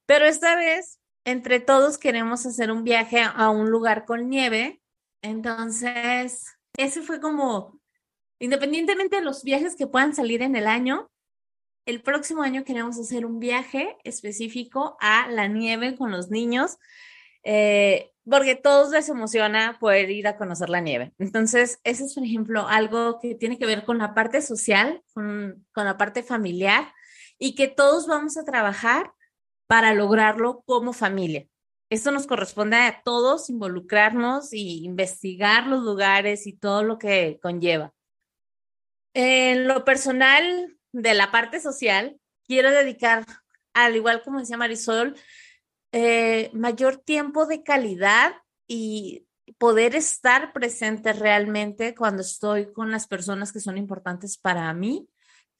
Pero 0.05 0.25
esta 0.25 0.55
vez, 0.55 0.99
entre 1.25 1.59
todos 1.59 1.97
queremos 1.97 2.45
hacer 2.45 2.71
un 2.71 2.83
viaje 2.83 3.21
a 3.21 3.49
un 3.49 3.69
lugar 3.69 4.05
con 4.05 4.29
nieve. 4.29 4.81
Entonces, 5.21 6.45
ese 6.77 7.01
fue 7.01 7.21
como, 7.21 7.79
independientemente 8.39 9.17
de 9.17 9.21
los 9.21 9.43
viajes 9.43 9.75
que 9.75 9.87
puedan 9.87 10.13
salir 10.13 10.41
en 10.41 10.55
el 10.55 10.67
año, 10.67 11.09
el 11.85 12.01
próximo 12.01 12.43
año 12.43 12.63
queremos 12.63 12.99
hacer 12.99 13.25
un 13.25 13.39
viaje 13.39 13.97
específico 14.03 14.97
a 14.99 15.29
la 15.29 15.47
nieve 15.47 15.95
con 15.95 16.11
los 16.11 16.29
niños, 16.29 16.77
eh, 17.43 18.11
porque 18.29 18.55
todos 18.55 18.91
les 18.91 19.09
emociona 19.09 19.77
poder 19.79 20.09
ir 20.09 20.27
a 20.27 20.37
conocer 20.37 20.69
la 20.69 20.79
nieve. 20.79 21.13
Entonces, 21.19 21.79
ese 21.83 22.05
es, 22.05 22.13
por 22.13 22.23
ejemplo, 22.23 22.67
algo 22.67 23.19
que 23.19 23.35
tiene 23.35 23.57
que 23.57 23.65
ver 23.65 23.83
con 23.83 23.97
la 23.97 24.13
parte 24.13 24.41
social, 24.41 25.03
con, 25.13 25.65
la 25.75 25.97
parte 25.97 26.23
familiar, 26.23 26.93
y 27.37 27.55
que 27.55 27.67
todos 27.67 28.07
vamos 28.07 28.37
a 28.37 28.45
trabajar 28.45 29.11
para 29.67 29.93
lograrlo 29.93 30.63
como 30.65 30.93
familia. 30.93 31.47
Esto 31.89 32.11
nos 32.11 32.27
corresponde 32.27 32.77
a 32.77 33.01
todos 33.03 33.49
involucrarnos 33.49 34.53
y 34.53 34.85
investigar 34.85 35.67
los 35.67 35.83
lugares 35.83 36.47
y 36.47 36.53
todo 36.53 36.83
lo 36.83 36.97
que 36.97 37.39
conlleva. 37.41 37.93
En 39.13 39.67
lo 39.67 39.83
personal, 39.83 40.77
de 40.93 41.13
la 41.13 41.31
parte 41.31 41.59
social, 41.59 42.17
quiero 42.47 42.71
dedicar, 42.71 43.25
al 43.73 43.95
igual 43.95 44.21
como 44.21 44.39
decía 44.39 44.57
Marisol, 44.57 45.15
eh, 45.91 46.49
mayor 46.53 46.97
tiempo 46.97 47.45
de 47.45 47.63
calidad 47.63 48.33
y 48.67 49.27
poder 49.57 49.95
estar 49.95 50.53
presente 50.53 51.13
realmente 51.13 51.95
cuando 51.95 52.21
estoy 52.21 52.71
con 52.71 52.91
las 52.91 53.07
personas 53.07 53.51
que 53.51 53.59
son 53.59 53.77
importantes 53.77 54.37
para 54.37 54.73
mí, 54.73 55.09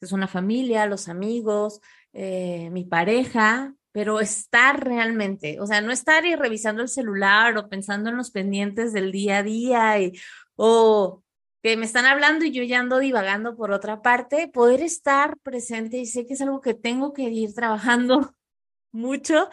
que 0.00 0.06
son 0.06 0.20
la 0.20 0.28
familia, 0.28 0.86
los 0.86 1.08
amigos, 1.08 1.80
eh, 2.12 2.70
mi 2.70 2.84
pareja, 2.84 3.74
pero 3.92 4.20
estar 4.20 4.84
realmente, 4.84 5.60
o 5.60 5.66
sea, 5.66 5.80
no 5.80 5.92
estar 5.92 6.24
y 6.26 6.34
revisando 6.36 6.82
el 6.82 6.88
celular 6.88 7.56
o 7.56 7.68
pensando 7.68 8.10
en 8.10 8.16
los 8.16 8.30
pendientes 8.30 8.92
del 8.92 9.12
día 9.12 9.38
a 9.38 9.42
día 9.42 10.00
y, 10.00 10.12
o 10.56 11.23
que 11.64 11.78
me 11.78 11.86
están 11.86 12.04
hablando 12.04 12.44
y 12.44 12.52
yo 12.52 12.62
ya 12.62 12.80
ando 12.80 12.98
divagando 12.98 13.56
por 13.56 13.72
otra 13.72 14.02
parte, 14.02 14.48
poder 14.48 14.82
estar 14.82 15.38
presente 15.38 15.96
y 15.96 16.04
sé 16.04 16.26
que 16.26 16.34
es 16.34 16.42
algo 16.42 16.60
que 16.60 16.74
tengo 16.74 17.14
que 17.14 17.22
ir 17.22 17.54
trabajando 17.54 18.34
mucho, 18.92 19.48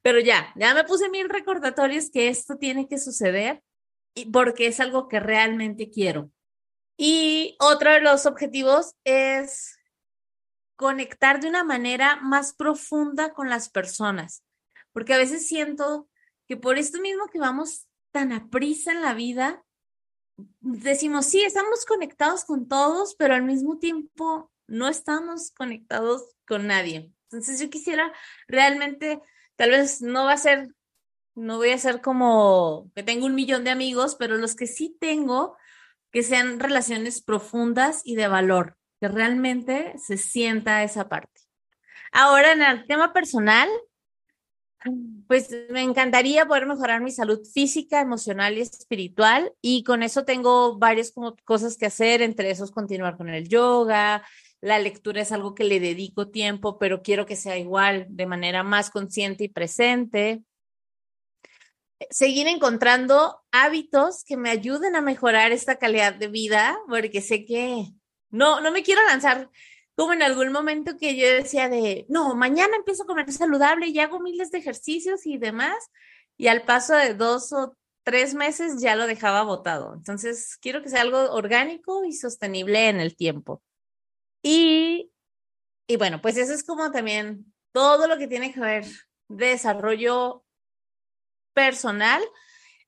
pero 0.00 0.20
ya, 0.20 0.54
ya 0.56 0.72
me 0.72 0.84
puse 0.84 1.10
mil 1.10 1.28
recordatorios 1.28 2.10
que 2.10 2.28
esto 2.28 2.56
tiene 2.56 2.88
que 2.88 2.96
suceder 2.96 3.62
y 4.14 4.30
porque 4.30 4.68
es 4.68 4.80
algo 4.80 5.06
que 5.06 5.20
realmente 5.20 5.90
quiero. 5.90 6.30
Y 6.96 7.56
otro 7.60 7.92
de 7.92 8.00
los 8.00 8.24
objetivos 8.24 8.94
es 9.04 9.78
conectar 10.76 11.40
de 11.40 11.48
una 11.50 11.62
manera 11.62 12.16
más 12.22 12.54
profunda 12.54 13.34
con 13.34 13.50
las 13.50 13.68
personas, 13.68 14.42
porque 14.92 15.12
a 15.12 15.18
veces 15.18 15.46
siento 15.46 16.08
que 16.48 16.56
por 16.56 16.78
esto 16.78 17.02
mismo 17.02 17.26
que 17.26 17.38
vamos 17.38 17.86
tan 18.12 18.32
aprisa 18.32 18.92
en 18.92 19.02
la 19.02 19.12
vida, 19.12 19.62
decimos, 20.60 21.26
sí, 21.26 21.42
estamos 21.42 21.84
conectados 21.86 22.44
con 22.44 22.68
todos, 22.68 23.14
pero 23.16 23.34
al 23.34 23.42
mismo 23.42 23.78
tiempo 23.78 24.50
no 24.66 24.88
estamos 24.88 25.50
conectados 25.52 26.36
con 26.46 26.66
nadie. 26.66 27.12
Entonces 27.24 27.60
yo 27.60 27.70
quisiera 27.70 28.12
realmente, 28.48 29.20
tal 29.56 29.70
vez 29.70 30.00
no 30.00 30.24
va 30.24 30.32
a 30.32 30.36
ser, 30.36 30.74
no 31.34 31.58
voy 31.58 31.70
a 31.70 31.78
ser 31.78 32.00
como 32.00 32.90
que 32.94 33.02
tengo 33.02 33.26
un 33.26 33.34
millón 33.34 33.64
de 33.64 33.70
amigos, 33.70 34.16
pero 34.16 34.36
los 34.36 34.54
que 34.54 34.66
sí 34.66 34.96
tengo, 35.00 35.56
que 36.10 36.22
sean 36.22 36.58
relaciones 36.58 37.22
profundas 37.22 38.02
y 38.04 38.16
de 38.16 38.28
valor, 38.28 38.76
que 39.00 39.08
realmente 39.08 39.94
se 39.98 40.16
sienta 40.16 40.82
esa 40.82 41.08
parte. 41.08 41.40
Ahora, 42.12 42.52
en 42.52 42.62
el 42.62 42.86
tema 42.86 43.12
personal, 43.12 43.68
pues 45.26 45.50
me 45.70 45.82
encantaría 45.82 46.46
poder 46.46 46.66
mejorar 46.66 47.02
mi 47.02 47.10
salud 47.10 47.40
física, 47.44 48.00
emocional 48.00 48.56
y 48.56 48.62
espiritual 48.62 49.52
y 49.60 49.84
con 49.84 50.02
eso 50.02 50.24
tengo 50.24 50.78
varias 50.78 51.12
cosas 51.44 51.76
que 51.76 51.86
hacer, 51.86 52.22
entre 52.22 52.50
esos 52.50 52.70
continuar 52.70 53.16
con 53.16 53.28
el 53.28 53.48
yoga, 53.48 54.24
la 54.60 54.78
lectura 54.78 55.22
es 55.22 55.32
algo 55.32 55.54
que 55.54 55.64
le 55.64 55.80
dedico 55.80 56.28
tiempo, 56.28 56.78
pero 56.78 57.02
quiero 57.02 57.24
que 57.24 57.36
sea 57.36 57.56
igual, 57.56 58.06
de 58.10 58.26
manera 58.26 58.62
más 58.62 58.90
consciente 58.90 59.44
y 59.44 59.48
presente. 59.48 60.42
Seguir 62.10 62.46
encontrando 62.46 63.42
hábitos 63.52 64.24
que 64.24 64.36
me 64.36 64.50
ayuden 64.50 64.96
a 64.96 65.00
mejorar 65.00 65.52
esta 65.52 65.76
calidad 65.76 66.14
de 66.14 66.28
vida, 66.28 66.78
porque 66.88 67.22
sé 67.22 67.44
que 67.44 67.86
no, 68.30 68.60
no 68.60 68.70
me 68.70 68.82
quiero 68.82 69.02
lanzar 69.06 69.50
como 70.00 70.14
en 70.14 70.22
algún 70.22 70.50
momento 70.50 70.96
que 70.96 71.14
yo 71.14 71.26
decía 71.26 71.68
de, 71.68 72.06
no, 72.08 72.34
mañana 72.34 72.74
empiezo 72.74 73.02
a 73.02 73.06
comer 73.06 73.30
saludable 73.30 73.88
y 73.88 73.98
hago 73.98 74.18
miles 74.18 74.50
de 74.50 74.56
ejercicios 74.56 75.26
y 75.26 75.36
demás, 75.36 75.76
y 76.38 76.46
al 76.46 76.62
paso 76.62 76.94
de 76.94 77.12
dos 77.12 77.52
o 77.52 77.76
tres 78.02 78.32
meses 78.32 78.80
ya 78.80 78.96
lo 78.96 79.06
dejaba 79.06 79.42
botado. 79.42 79.92
Entonces, 79.92 80.56
quiero 80.56 80.82
que 80.82 80.88
sea 80.88 81.02
algo 81.02 81.30
orgánico 81.32 82.06
y 82.06 82.14
sostenible 82.14 82.88
en 82.88 82.98
el 82.98 83.14
tiempo. 83.14 83.62
Y, 84.42 85.12
y 85.86 85.96
bueno, 85.98 86.22
pues 86.22 86.38
eso 86.38 86.54
es 86.54 86.64
como 86.64 86.90
también 86.90 87.52
todo 87.72 88.06
lo 88.06 88.16
que 88.16 88.26
tiene 88.26 88.54
que 88.54 88.60
ver 88.60 88.86
de 89.28 89.48
desarrollo 89.48 90.46
personal. 91.52 92.22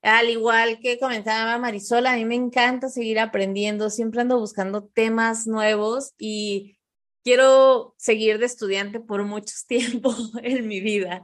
Al 0.01 0.31
igual 0.31 0.79
que 0.81 0.99
comentaba 0.99 1.59
Marisol, 1.59 2.07
a 2.07 2.17
mí 2.17 2.25
me 2.25 2.37
encanta 2.37 2.89
seguir 2.89 3.21
aprendiendo, 3.21 3.91
siempre 3.91 4.23
ando 4.23 4.39
buscando 4.39 4.87
temas 4.87 5.47
nuevos 5.47 6.15
y 6.17 6.79
quiero 7.23 7.95
seguir 7.99 8.39
de 8.39 8.47
estudiante 8.47 9.01
por 9.01 9.25
muchos 9.25 9.67
tiempo 9.67 10.15
en 10.43 10.67
mi 10.67 10.81
vida. 10.81 11.23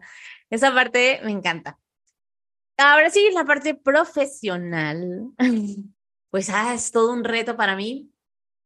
Esa 0.51 0.73
parte 0.73 1.21
me 1.25 1.33
encanta. 1.33 1.79
Ahora 2.77 3.11
sí, 3.11 3.29
la 3.33 3.45
parte 3.45 3.75
profesional. 3.75 5.31
Pues 6.31 6.51
ah, 6.51 6.75
es 6.75 6.93
todo 6.93 7.15
un 7.15 7.25
reto 7.25 7.57
para 7.57 7.75
mí, 7.75 8.13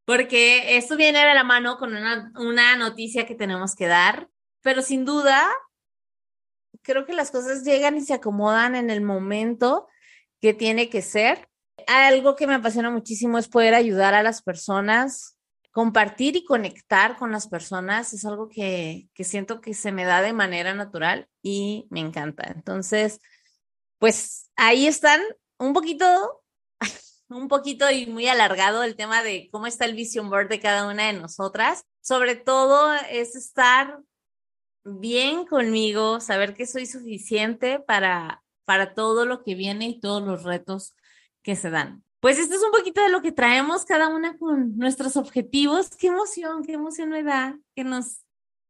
porque 0.05 0.77
esto 0.77 0.97
viene 0.97 1.25
de 1.25 1.33
la 1.33 1.45
mano 1.45 1.79
con 1.79 1.95
una, 1.95 2.33
una 2.35 2.75
noticia 2.75 3.25
que 3.25 3.37
tenemos 3.37 3.77
que 3.77 3.87
dar, 3.87 4.29
pero 4.63 4.83
sin 4.83 5.05
duda, 5.05 5.49
creo 6.83 7.07
que 7.07 7.13
las 7.13 7.31
cosas 7.31 7.63
llegan 7.63 7.97
y 7.97 8.01
se 8.01 8.15
acomodan 8.15 8.75
en 8.75 8.91
el 8.91 9.01
momento 9.01 9.87
que 10.41 10.55
tiene 10.55 10.91
que 10.91 11.03
ser. 11.03 11.49
Algo 11.87 12.35
que 12.35 12.49
me 12.49 12.55
apasiona 12.55 12.91
muchísimo 12.91 13.39
es 13.39 13.47
poder 13.47 13.75
ayudar 13.75 14.15
a 14.15 14.25
las 14.25 14.43
personas 14.43 15.39
compartir 15.73 16.37
y 16.37 16.45
conectar 16.45 17.17
con 17.17 17.33
las 17.33 17.49
personas 17.49 18.13
es 18.13 18.25
algo 18.25 18.49
que, 18.49 19.09
siento 19.17 19.61
que 19.61 19.75
se 19.75 19.91
me 19.91 20.05
da 20.05 20.23
de 20.23 20.35
manera 20.35 20.75
natural 20.75 21.29
y 21.43 21.87
me 21.91 22.01
encanta. 22.01 22.53
Entonces, 22.55 23.21
pues 23.99 24.51
ahí 24.57 24.87
están 24.87 25.21
un 25.59 25.73
poquito, 25.73 26.45
un 27.29 27.49
poquito 27.49 27.91
y 27.91 28.07
muy 28.07 28.29
alargado 28.29 28.83
el 28.83 28.97
tema 28.97 29.23
de 29.23 29.49
cómo 29.51 29.67
está 29.67 29.87
el 29.87 29.95
vision 29.95 30.29
board 30.29 30.49
de 30.49 30.61
cada 30.61 30.87
una 30.87 31.07
de 31.07 31.15
nosotras. 31.15 31.85
Sobre 32.03 32.37
todo 32.37 32.93
es 33.11 33.35
estar 33.35 33.99
bien 34.85 35.47
conmigo, 35.47 36.21
saber 36.21 36.55
que 36.55 36.67
soy 36.67 36.85
suficiente 36.85 37.79
para, 37.81 38.43
para 38.67 38.95
todo 38.95 39.25
lo 39.25 39.43
que 39.43 39.55
viene 39.55 39.89
y 39.89 40.01
todos 40.01 40.23
los 40.23 40.43
retos 40.43 40.95
que 41.43 41.57
se 41.57 41.71
dan. 41.71 42.05
Pues 42.23 42.39
esto 42.39 42.55
es 42.55 42.63
un 42.63 42.71
poquito 42.71 43.03
de 43.03 43.09
lo 43.09 43.21
que 43.21 43.33
traemos 43.33 43.85
cada 43.85 44.07
una 44.07 44.39
con 44.39 44.77
nuestros 44.77 45.17
objetivos. 45.17 45.97
Qué 45.97 46.07
emoción, 46.07 46.63
qué 46.63 46.75
emoción 46.75 47.09
me 47.09 47.25
da 47.25 47.59
que 47.75 47.83
nos, 47.83 48.21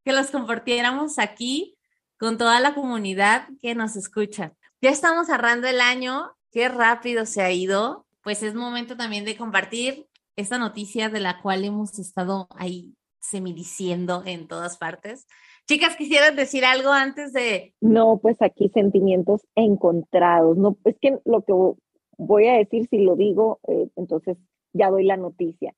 que 0.06 0.14
los 0.14 0.30
compartiéramos 0.30 1.18
aquí 1.18 1.76
con 2.18 2.38
toda 2.38 2.60
la 2.60 2.74
comunidad 2.74 3.46
que 3.60 3.74
nos 3.74 3.94
escucha. 3.94 4.54
Ya 4.80 4.88
estamos 4.88 5.26
cerrando 5.26 5.68
el 5.68 5.82
año, 5.82 6.32
qué 6.50 6.70
rápido 6.70 7.26
se 7.26 7.42
ha 7.42 7.52
ido. 7.52 8.06
Pues 8.22 8.42
es 8.42 8.54
momento 8.54 8.96
también 8.96 9.26
de 9.26 9.36
compartir 9.36 10.06
esta 10.34 10.56
noticia 10.56 11.10
de 11.10 11.20
la 11.20 11.42
cual 11.42 11.62
hemos 11.66 11.98
estado 11.98 12.48
ahí 12.56 12.94
semidiciendo 13.20 14.22
en 14.24 14.48
todas 14.48 14.78
partes. 14.78 15.26
Chicas, 15.68 15.94
¿quisieran 15.96 16.36
decir 16.36 16.64
algo 16.64 16.90
antes 16.90 17.34
de...? 17.34 17.74
No, 17.82 18.18
pues 18.18 18.40
aquí 18.40 18.70
sentimientos 18.72 19.42
encontrados. 19.54 20.56
No, 20.56 20.78
es 20.86 20.96
que 21.02 21.18
lo 21.26 21.44
que 21.44 21.52
voy 22.26 22.46
a 22.46 22.56
decir 22.56 22.87
si 22.88 22.98
lo 22.98 23.16
digo, 23.16 23.61
eh, 23.68 23.88
entonces 23.96 24.37
ya 24.72 24.90
doy 24.90 25.04
la 25.04 25.16
noticia. 25.16 25.74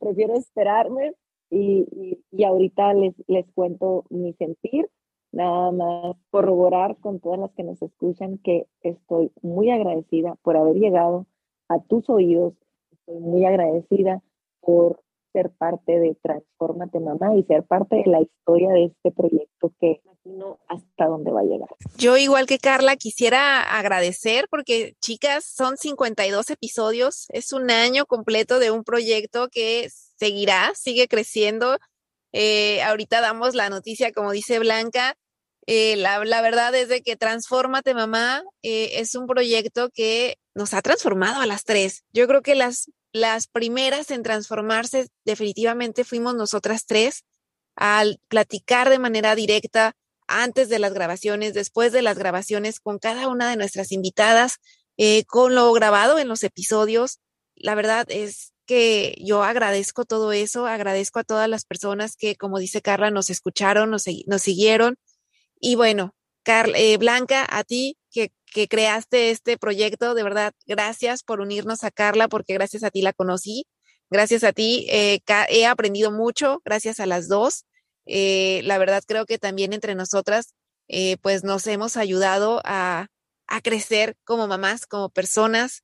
prefiero 0.00 0.34
esperarme 0.34 1.14
y, 1.50 2.18
y, 2.30 2.44
ahorita 2.44 2.94
les, 2.94 3.14
les 3.26 3.46
cuento 3.52 4.04
mi 4.10 4.32
sentir, 4.34 4.88
nada 5.32 5.70
más 5.70 6.16
corroborar 6.30 6.96
con 6.96 7.20
todas 7.20 7.38
las 7.38 7.52
que 7.52 7.62
nos 7.62 7.80
escuchan 7.82 8.38
que 8.38 8.66
estoy 8.82 9.30
muy 9.42 9.70
agradecida 9.70 10.36
por 10.42 10.56
haber 10.56 10.76
llegado 10.76 11.26
a 11.68 11.80
tus 11.80 12.08
oídos, 12.08 12.54
estoy 12.90 13.18
muy 13.20 13.44
agradecida 13.44 14.22
por 14.60 15.02
ser 15.32 15.50
parte 15.50 15.98
de 15.98 16.16
Transformate 16.22 17.00
Mamá 17.00 17.34
y 17.36 17.44
ser 17.44 17.64
parte 17.64 17.96
de 17.96 18.06
la 18.06 18.20
historia 18.20 18.70
de 18.70 18.86
este 18.86 19.10
proyecto 19.10 19.72
que 19.80 20.00
no 20.24 20.60
hasta 20.68 21.06
dónde 21.06 21.30
va 21.30 21.40
a 21.40 21.44
llegar. 21.44 21.68
Yo 21.96 22.16
igual 22.16 22.46
que 22.46 22.58
Carla 22.58 22.96
quisiera 22.96 23.62
agradecer 23.78 24.46
porque 24.50 24.94
chicas, 25.00 25.44
son 25.44 25.76
52 25.76 26.50
episodios, 26.50 27.26
es 27.30 27.52
un 27.52 27.70
año 27.70 28.06
completo 28.06 28.58
de 28.58 28.70
un 28.70 28.84
proyecto 28.84 29.48
que 29.48 29.88
seguirá, 29.90 30.72
sigue 30.74 31.08
creciendo. 31.08 31.78
Eh, 32.32 32.82
ahorita 32.82 33.20
damos 33.20 33.54
la 33.54 33.68
noticia, 33.68 34.12
como 34.12 34.30
dice 34.32 34.58
Blanca, 34.58 35.16
eh, 35.66 35.96
la, 35.96 36.18
verdad 36.42 36.74
es 36.74 36.88
de 36.88 37.02
que 37.02 37.16
Transformate 37.16 37.94
Mamá 37.94 38.42
eh, 38.62 39.00
es 39.00 39.14
un 39.14 39.26
proyecto 39.26 39.90
que 39.90 40.36
nos 40.54 40.74
ha 40.74 40.82
transformado 40.82 41.40
a 41.40 41.46
las 41.46 41.64
tres. 41.64 42.04
Yo 42.12 42.26
creo 42.26 42.42
que 42.42 42.54
las 42.54 42.90
las 43.12 43.46
primeras 43.46 44.10
en 44.10 44.22
transformarse 44.22 45.08
definitivamente 45.24 46.04
fuimos 46.04 46.34
nosotras 46.34 46.86
tres 46.86 47.24
al 47.76 48.20
platicar 48.28 48.90
de 48.90 48.98
manera 48.98 49.34
directa 49.34 49.94
antes 50.26 50.68
de 50.68 50.78
las 50.78 50.94
grabaciones, 50.94 51.54
después 51.54 51.92
de 51.92 52.02
las 52.02 52.18
grabaciones 52.18 52.80
con 52.80 52.98
cada 52.98 53.28
una 53.28 53.50
de 53.50 53.56
nuestras 53.56 53.92
invitadas, 53.92 54.58
eh, 54.96 55.24
con 55.24 55.54
lo 55.54 55.72
grabado 55.72 56.18
en 56.18 56.28
los 56.28 56.42
episodios. 56.42 57.20
La 57.54 57.74
verdad 57.74 58.06
es 58.08 58.52
que 58.66 59.14
yo 59.20 59.42
agradezco 59.42 60.04
todo 60.04 60.32
eso, 60.32 60.66
agradezco 60.66 61.18
a 61.18 61.24
todas 61.24 61.48
las 61.48 61.64
personas 61.64 62.16
que, 62.16 62.36
como 62.36 62.58
dice 62.58 62.80
Carla, 62.80 63.10
nos 63.10 63.30
escucharon, 63.30 63.90
nos, 63.90 64.04
nos 64.26 64.42
siguieron. 64.42 64.96
Y 65.60 65.74
bueno, 65.74 66.14
Carla, 66.42 66.78
eh, 66.78 66.96
Blanca, 66.96 67.46
a 67.48 67.64
ti 67.64 67.96
que 68.52 68.68
creaste 68.68 69.30
este 69.30 69.58
proyecto. 69.58 70.14
De 70.14 70.22
verdad, 70.22 70.52
gracias 70.66 71.22
por 71.22 71.40
unirnos 71.40 71.84
a 71.84 71.90
Carla, 71.90 72.28
porque 72.28 72.54
gracias 72.54 72.84
a 72.84 72.90
ti 72.90 73.02
la 73.02 73.12
conocí. 73.12 73.66
Gracias 74.10 74.44
a 74.44 74.52
ti 74.52 74.86
eh, 74.90 75.20
he 75.48 75.66
aprendido 75.66 76.12
mucho, 76.12 76.60
gracias 76.64 77.00
a 77.00 77.06
las 77.06 77.28
dos. 77.28 77.64
Eh, 78.04 78.60
la 78.64 78.76
verdad 78.78 79.02
creo 79.06 79.24
que 79.24 79.38
también 79.38 79.72
entre 79.72 79.94
nosotras, 79.94 80.54
eh, 80.88 81.16
pues 81.22 81.44
nos 81.44 81.66
hemos 81.66 81.96
ayudado 81.96 82.60
a, 82.64 83.06
a 83.46 83.60
crecer 83.62 84.16
como 84.24 84.46
mamás, 84.48 84.86
como 84.86 85.08
personas, 85.08 85.82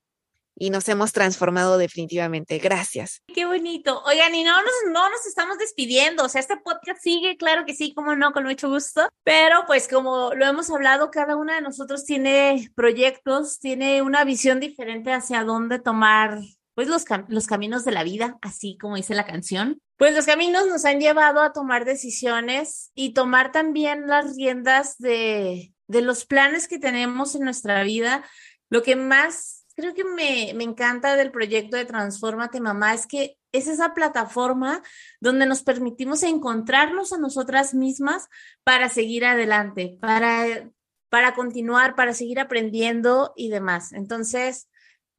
y 0.58 0.70
nos 0.70 0.88
hemos 0.88 1.12
transformado 1.12 1.78
definitivamente. 1.78 2.58
Gracias. 2.58 3.22
Qué 3.32 3.46
bonito. 3.46 4.02
Oigan, 4.04 4.34
y 4.34 4.44
no 4.44 4.56
nos, 4.60 4.92
no 4.92 5.08
nos 5.08 5.26
estamos 5.26 5.58
despidiendo, 5.58 6.24
o 6.24 6.28
sea, 6.28 6.40
este 6.40 6.56
podcast 6.56 7.02
sigue, 7.02 7.36
claro 7.36 7.64
que 7.64 7.74
sí, 7.74 7.94
como 7.94 8.16
no, 8.16 8.32
con 8.32 8.44
mucho 8.44 8.68
gusto, 8.68 9.08
pero 9.24 9.64
pues 9.66 9.88
como 9.88 10.34
lo 10.34 10.46
hemos 10.46 10.70
hablado, 10.70 11.10
cada 11.10 11.36
una 11.36 11.56
de 11.56 11.62
nosotros 11.62 12.04
tiene 12.04 12.70
proyectos, 12.74 13.60
tiene 13.60 14.02
una 14.02 14.24
visión 14.24 14.60
diferente 14.60 15.12
hacia 15.12 15.44
dónde 15.44 15.78
tomar 15.78 16.40
pues 16.74 16.86
los, 16.86 17.04
los 17.26 17.48
caminos 17.48 17.84
de 17.84 17.90
la 17.90 18.04
vida, 18.04 18.38
así 18.40 18.78
como 18.80 18.94
dice 18.94 19.14
la 19.14 19.26
canción. 19.26 19.80
Pues 19.96 20.14
los 20.14 20.26
caminos 20.26 20.68
nos 20.68 20.84
han 20.84 21.00
llevado 21.00 21.40
a 21.40 21.52
tomar 21.52 21.84
decisiones 21.84 22.92
y 22.94 23.14
tomar 23.14 23.50
también 23.50 24.06
las 24.06 24.36
riendas 24.36 24.96
de, 24.98 25.74
de 25.88 26.02
los 26.02 26.24
planes 26.24 26.68
que 26.68 26.78
tenemos 26.78 27.34
en 27.34 27.42
nuestra 27.42 27.82
vida. 27.82 28.24
Lo 28.70 28.84
que 28.84 28.94
más 28.94 29.57
creo 29.78 29.94
que 29.94 30.04
me, 30.04 30.52
me 30.54 30.64
encanta 30.64 31.14
del 31.14 31.30
proyecto 31.30 31.76
de 31.76 31.84
Transformate 31.84 32.60
Mamá 32.60 32.94
es 32.94 33.06
que 33.06 33.38
es 33.52 33.68
esa 33.68 33.94
plataforma 33.94 34.82
donde 35.20 35.46
nos 35.46 35.62
permitimos 35.62 36.22
encontrarnos 36.22 37.12
a 37.12 37.18
nosotras 37.18 37.74
mismas 37.74 38.28
para 38.64 38.88
seguir 38.88 39.24
adelante, 39.24 39.96
para 40.00 40.68
para 41.08 41.34
continuar, 41.34 41.94
para 41.94 42.14
seguir 42.14 42.40
aprendiendo 42.40 43.32
y 43.36 43.48
demás. 43.48 43.92
Entonces, 43.92 44.68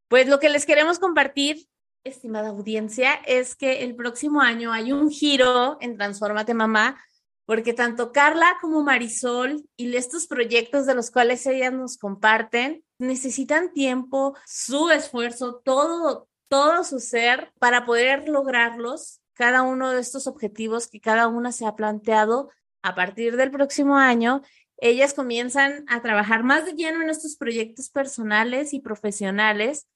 pues 0.07 0.27
lo 0.27 0.39
que 0.39 0.49
les 0.49 0.65
queremos 0.65 0.99
compartir, 0.99 1.67
estimada 2.03 2.49
audiencia, 2.49 3.15
es 3.25 3.55
que 3.55 3.83
el 3.83 3.95
próximo 3.95 4.41
año 4.41 4.71
hay 4.71 4.91
un 4.91 5.09
giro 5.09 5.77
en 5.81 5.97
Transformate 5.97 6.53
Mamá, 6.53 7.01
porque 7.45 7.73
tanto 7.73 8.11
Carla 8.11 8.57
como 8.61 8.83
Marisol 8.83 9.65
y 9.75 9.95
estos 9.95 10.27
proyectos 10.27 10.85
de 10.85 10.93
los 10.93 11.09
cuales 11.09 11.45
ellas 11.47 11.73
nos 11.73 11.97
comparten 11.97 12.83
necesitan 12.99 13.73
tiempo, 13.73 14.37
su 14.45 14.89
esfuerzo, 14.91 15.61
todo, 15.63 16.27
todo 16.47 16.83
su 16.83 16.99
ser 16.99 17.51
para 17.59 17.85
poder 17.85 18.29
lograrlos, 18.29 19.21
cada 19.33 19.63
uno 19.63 19.91
de 19.91 20.01
estos 20.01 20.27
objetivos 20.27 20.87
que 20.87 21.01
cada 21.01 21.27
una 21.27 21.51
se 21.51 21.65
ha 21.65 21.75
planteado 21.75 22.51
a 22.81 22.93
partir 22.93 23.35
del 23.35 23.51
próximo 23.51 23.97
año 23.97 24.41
ellas 24.81 25.13
comienzan 25.13 25.83
a 25.87 26.01
trabajar 26.01 26.43
más 26.43 26.65
de 26.65 26.73
lleno 26.73 27.01
en 27.01 27.09
estos 27.09 27.35
proyectos 27.35 27.89
personales 27.89 28.73
y 28.73 28.79
profesionales. 28.79 29.87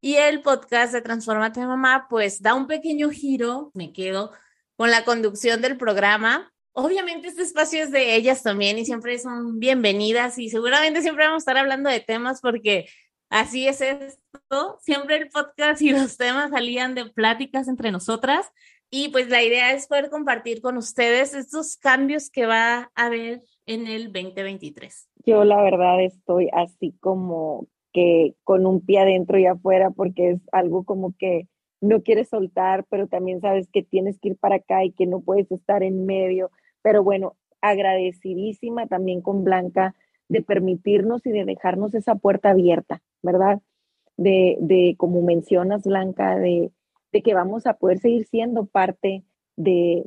Y 0.00 0.16
el 0.16 0.42
podcast 0.42 0.92
de 0.92 1.02
Transformate 1.02 1.64
Mamá, 1.64 2.08
pues 2.10 2.42
da 2.42 2.54
un 2.54 2.66
pequeño 2.66 3.10
giro, 3.10 3.70
me 3.74 3.92
quedo 3.92 4.32
con 4.76 4.90
la 4.90 5.04
conducción 5.04 5.62
del 5.62 5.76
programa. 5.76 6.52
Obviamente 6.76 7.28
este 7.28 7.42
espacio 7.42 7.84
es 7.84 7.92
de 7.92 8.16
ellas 8.16 8.42
también 8.42 8.78
y 8.78 8.84
siempre 8.84 9.16
son 9.18 9.60
bienvenidas 9.60 10.38
y 10.38 10.50
seguramente 10.50 11.02
siempre 11.02 11.24
vamos 11.24 11.42
a 11.42 11.44
estar 11.44 11.56
hablando 11.56 11.88
de 11.88 12.00
temas 12.00 12.40
porque 12.40 12.86
así 13.30 13.68
es 13.68 13.80
esto. 13.80 14.78
Siempre 14.80 15.16
el 15.16 15.28
podcast 15.28 15.80
y 15.82 15.90
los 15.90 16.16
temas 16.16 16.50
salían 16.50 16.96
de 16.96 17.06
pláticas 17.06 17.68
entre 17.68 17.92
nosotras 17.92 18.50
y 18.90 19.08
pues 19.10 19.28
la 19.28 19.42
idea 19.42 19.72
es 19.72 19.86
poder 19.86 20.10
compartir 20.10 20.60
con 20.60 20.76
ustedes 20.76 21.34
estos 21.34 21.76
cambios 21.76 22.28
que 22.28 22.46
va 22.46 22.90
a 22.94 23.06
haber 23.06 23.42
en 23.66 23.86
el 23.86 24.12
2023? 24.12 25.08
Yo 25.26 25.44
la 25.44 25.62
verdad 25.62 26.02
estoy 26.02 26.48
así 26.52 26.94
como 27.00 27.66
que 27.92 28.34
con 28.42 28.66
un 28.66 28.84
pie 28.84 28.98
adentro 28.98 29.38
y 29.38 29.46
afuera 29.46 29.90
porque 29.90 30.30
es 30.32 30.40
algo 30.52 30.84
como 30.84 31.14
que 31.16 31.48
no 31.80 32.02
quieres 32.02 32.30
soltar, 32.30 32.86
pero 32.90 33.06
también 33.06 33.40
sabes 33.40 33.68
que 33.72 33.82
tienes 33.82 34.18
que 34.18 34.30
ir 34.30 34.38
para 34.38 34.56
acá 34.56 34.84
y 34.84 34.92
que 34.92 35.06
no 35.06 35.20
puedes 35.20 35.50
estar 35.50 35.82
en 35.82 36.06
medio. 36.06 36.50
Pero 36.84 37.02
bueno, 37.02 37.34
agradecidísima 37.62 38.86
también 38.86 39.22
con 39.22 39.42
Blanca 39.42 39.94
de 40.28 40.42
permitirnos 40.42 41.24
y 41.24 41.30
de 41.30 41.46
dejarnos 41.46 41.94
esa 41.94 42.14
puerta 42.14 42.50
abierta, 42.50 43.00
¿verdad? 43.22 43.62
De, 44.18 44.58
de 44.60 44.94
como 44.98 45.22
mencionas, 45.22 45.84
Blanca, 45.84 46.36
de, 46.36 46.72
de 47.10 47.22
que 47.22 47.32
vamos 47.32 47.66
a 47.66 47.78
poder 47.78 48.00
seguir 48.00 48.26
siendo 48.26 48.66
parte 48.66 49.24
de, 49.56 50.04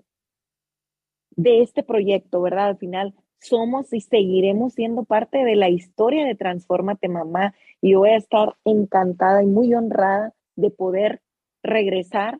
de 1.31 1.61
este 1.63 1.81
proyecto, 1.81 2.43
¿verdad? 2.43 2.67
Al 2.67 2.77
final 2.77 3.15
somos 3.39 3.91
y 3.91 4.01
seguiremos 4.01 4.73
siendo 4.73 5.03
parte 5.03 5.43
de 5.43 5.55
la 5.55 5.69
historia 5.69 6.27
de 6.27 6.35
Transformate 6.35 7.09
Mamá 7.09 7.55
y 7.81 7.95
voy 7.95 8.09
a 8.11 8.17
estar 8.17 8.55
encantada 8.65 9.41
y 9.41 9.47
muy 9.47 9.73
honrada 9.73 10.35
de 10.55 10.69
poder 10.69 11.21
regresar 11.63 12.39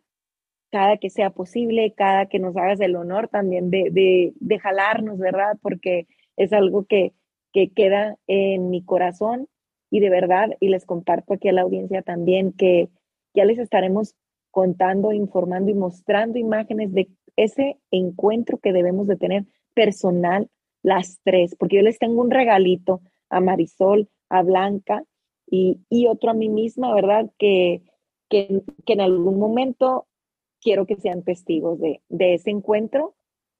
cada 0.71 0.97
que 0.97 1.09
sea 1.09 1.29
posible, 1.29 1.93
cada 1.95 2.27
que 2.27 2.39
nos 2.39 2.55
hagas 2.57 2.79
el 2.81 2.95
honor 2.95 3.27
también 3.29 3.69
de, 3.69 4.33
de, 4.35 4.59
jalarnos, 4.59 5.17
¿verdad? 5.17 5.57
Porque 5.61 6.07
es 6.35 6.53
algo 6.53 6.85
que, 6.85 7.13
que 7.53 7.69
queda 7.69 8.17
en 8.27 8.69
mi 8.69 8.83
corazón 8.83 9.47
y 9.89 9.99
de 9.99 10.09
verdad, 10.09 10.49
y 10.59 10.69
les 10.69 10.85
comparto 10.85 11.33
aquí 11.33 11.47
a 11.47 11.53
la 11.53 11.61
audiencia 11.61 12.01
también 12.01 12.51
que 12.51 12.89
ya 13.33 13.45
les 13.45 13.59
estaremos 13.59 14.15
contando, 14.51 15.13
informando 15.13 15.71
y 15.71 15.75
mostrando 15.75 16.39
imágenes 16.39 16.91
de 16.93 17.09
ese 17.35 17.77
encuentro 17.91 18.57
que 18.57 18.73
debemos 18.73 19.07
de 19.07 19.15
tener 19.15 19.45
personal 19.73 20.49
las 20.81 21.19
tres, 21.23 21.55
porque 21.55 21.77
yo 21.77 21.81
les 21.83 21.99
tengo 21.99 22.21
un 22.21 22.31
regalito 22.31 23.01
a 23.29 23.39
Marisol, 23.39 24.09
a 24.29 24.41
Blanca 24.41 25.03
y, 25.49 26.07
otro 26.07 26.31
a 26.31 26.33
mí 26.33 26.49
misma, 26.49 26.93
¿verdad? 26.93 27.29
Que, 27.37 27.81
que, 28.29 28.63
en 28.87 29.01
algún 29.01 29.39
momento 29.39 30.06
quiero 30.61 30.85
que 30.85 30.95
sean 30.95 31.23
testigos 31.23 31.79
de, 31.79 32.01
de 32.09 32.35
ese 32.35 32.49
encuentro 32.49 33.15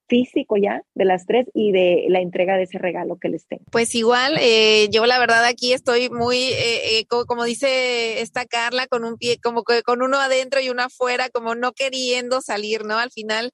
físico 0.07 0.55
ya 0.55 0.83
de 0.95 1.05
las 1.05 1.25
tres 1.25 1.47
y 1.53 1.73
de 1.73 2.05
la 2.09 2.21
entrega 2.21 2.55
de 2.55 2.63
ese 2.63 2.77
regalo 2.77 3.17
que 3.17 3.29
les 3.29 3.45
tengo. 3.45 3.63
Pues 3.71 3.93
igual, 3.93 4.37
eh, 4.39 4.87
yo 4.89 5.05
la 5.05 5.19
verdad 5.19 5.43
aquí 5.43 5.73
estoy 5.73 6.09
muy, 6.09 6.37
eh, 6.37 6.99
eh, 6.99 7.05
como, 7.07 7.25
como, 7.25 7.43
dice 7.43 8.21
esta 8.21 8.45
Carla, 8.45 8.87
con 8.87 9.03
un 9.03 9.17
pie, 9.17 9.37
como 9.41 9.63
que 9.63 9.83
con 9.83 10.01
uno 10.01 10.17
adentro 10.17 10.61
y 10.61 10.69
uno 10.69 10.83
afuera, 10.83 11.29
como 11.29 11.55
no 11.55 11.73
queriendo 11.73 12.41
salir, 12.41 12.85
¿no? 12.85 12.97
Al 12.97 13.11
final, 13.11 13.51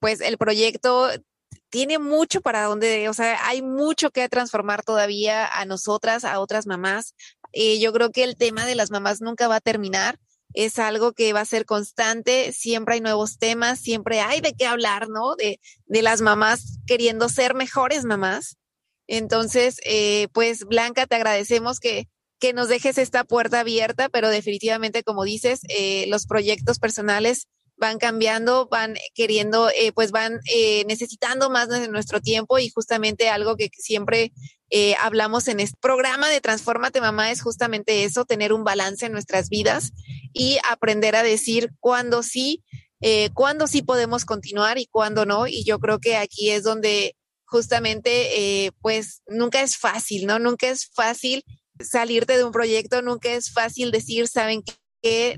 pues 0.00 0.20
el 0.20 0.38
proyecto 0.38 1.08
tiene 1.70 1.98
mucho 1.98 2.40
para 2.40 2.62
donde, 2.62 3.08
o 3.08 3.14
sea, 3.14 3.46
hay 3.46 3.62
mucho 3.62 4.10
que 4.10 4.28
transformar 4.28 4.82
todavía 4.82 5.46
a 5.46 5.64
nosotras, 5.64 6.24
a 6.24 6.40
otras 6.40 6.66
mamás. 6.66 7.14
Eh, 7.52 7.78
yo 7.80 7.92
creo 7.92 8.10
que 8.10 8.24
el 8.24 8.36
tema 8.36 8.66
de 8.66 8.74
las 8.74 8.90
mamás 8.90 9.20
nunca 9.20 9.48
va 9.48 9.56
a 9.56 9.60
terminar. 9.60 10.18
Es 10.56 10.78
algo 10.78 11.12
que 11.12 11.34
va 11.34 11.42
a 11.42 11.44
ser 11.44 11.66
constante, 11.66 12.52
siempre 12.52 12.94
hay 12.94 13.00
nuevos 13.02 13.38
temas, 13.38 13.78
siempre 13.78 14.20
hay 14.20 14.40
de 14.40 14.54
qué 14.54 14.66
hablar, 14.66 15.08
¿no? 15.10 15.36
De, 15.36 15.60
de 15.84 16.02
las 16.02 16.22
mamás 16.22 16.78
queriendo 16.86 17.28
ser 17.28 17.54
mejores 17.54 18.04
mamás. 18.04 18.56
Entonces, 19.06 19.76
eh, 19.84 20.28
pues 20.32 20.64
Blanca, 20.64 21.06
te 21.06 21.14
agradecemos 21.14 21.78
que, 21.78 22.08
que 22.40 22.54
nos 22.54 22.68
dejes 22.68 22.96
esta 22.96 23.24
puerta 23.24 23.60
abierta, 23.60 24.08
pero 24.08 24.30
definitivamente, 24.30 25.02
como 25.02 25.24
dices, 25.24 25.60
eh, 25.68 26.06
los 26.08 26.26
proyectos 26.26 26.78
personales 26.78 27.48
van 27.76 27.98
cambiando, 27.98 28.66
van 28.68 28.96
queriendo, 29.14 29.68
eh, 29.68 29.92
pues 29.92 30.10
van 30.10 30.40
eh, 30.50 30.84
necesitando 30.86 31.50
más 31.50 31.68
de 31.68 31.88
nuestro 31.88 32.20
tiempo 32.20 32.58
y 32.58 32.70
justamente 32.70 33.28
algo 33.28 33.56
que 33.56 33.68
siempre 33.72 34.32
eh, 34.70 34.94
hablamos 35.00 35.48
en 35.48 35.60
este 35.60 35.76
programa 35.80 36.28
de 36.28 36.40
Transformate 36.40 37.00
Mamá 37.00 37.30
es 37.30 37.42
justamente 37.42 38.04
eso, 38.04 38.24
tener 38.24 38.52
un 38.52 38.64
balance 38.64 39.06
en 39.06 39.12
nuestras 39.12 39.48
vidas 39.48 39.92
y 40.32 40.58
aprender 40.68 41.16
a 41.16 41.22
decir 41.22 41.70
cuándo 41.80 42.22
sí, 42.22 42.62
cuándo 43.34 43.68
sí 43.68 43.82
podemos 43.82 44.24
continuar 44.24 44.78
y 44.78 44.86
cuándo 44.86 45.24
no. 45.26 45.46
Y 45.46 45.64
yo 45.64 45.78
creo 45.78 46.00
que 46.00 46.16
aquí 46.16 46.50
es 46.50 46.64
donde 46.64 47.14
justamente, 47.44 48.72
pues 48.80 49.22
nunca 49.28 49.62
es 49.62 49.76
fácil, 49.76 50.26
¿no? 50.26 50.38
Nunca 50.38 50.68
es 50.68 50.90
fácil 50.92 51.44
salirte 51.78 52.36
de 52.36 52.44
un 52.44 52.52
proyecto, 52.52 53.02
nunca 53.02 53.32
es 53.32 53.52
fácil 53.52 53.92
decir, 53.92 54.28
¿saben 54.28 54.62
qué? 54.62 54.74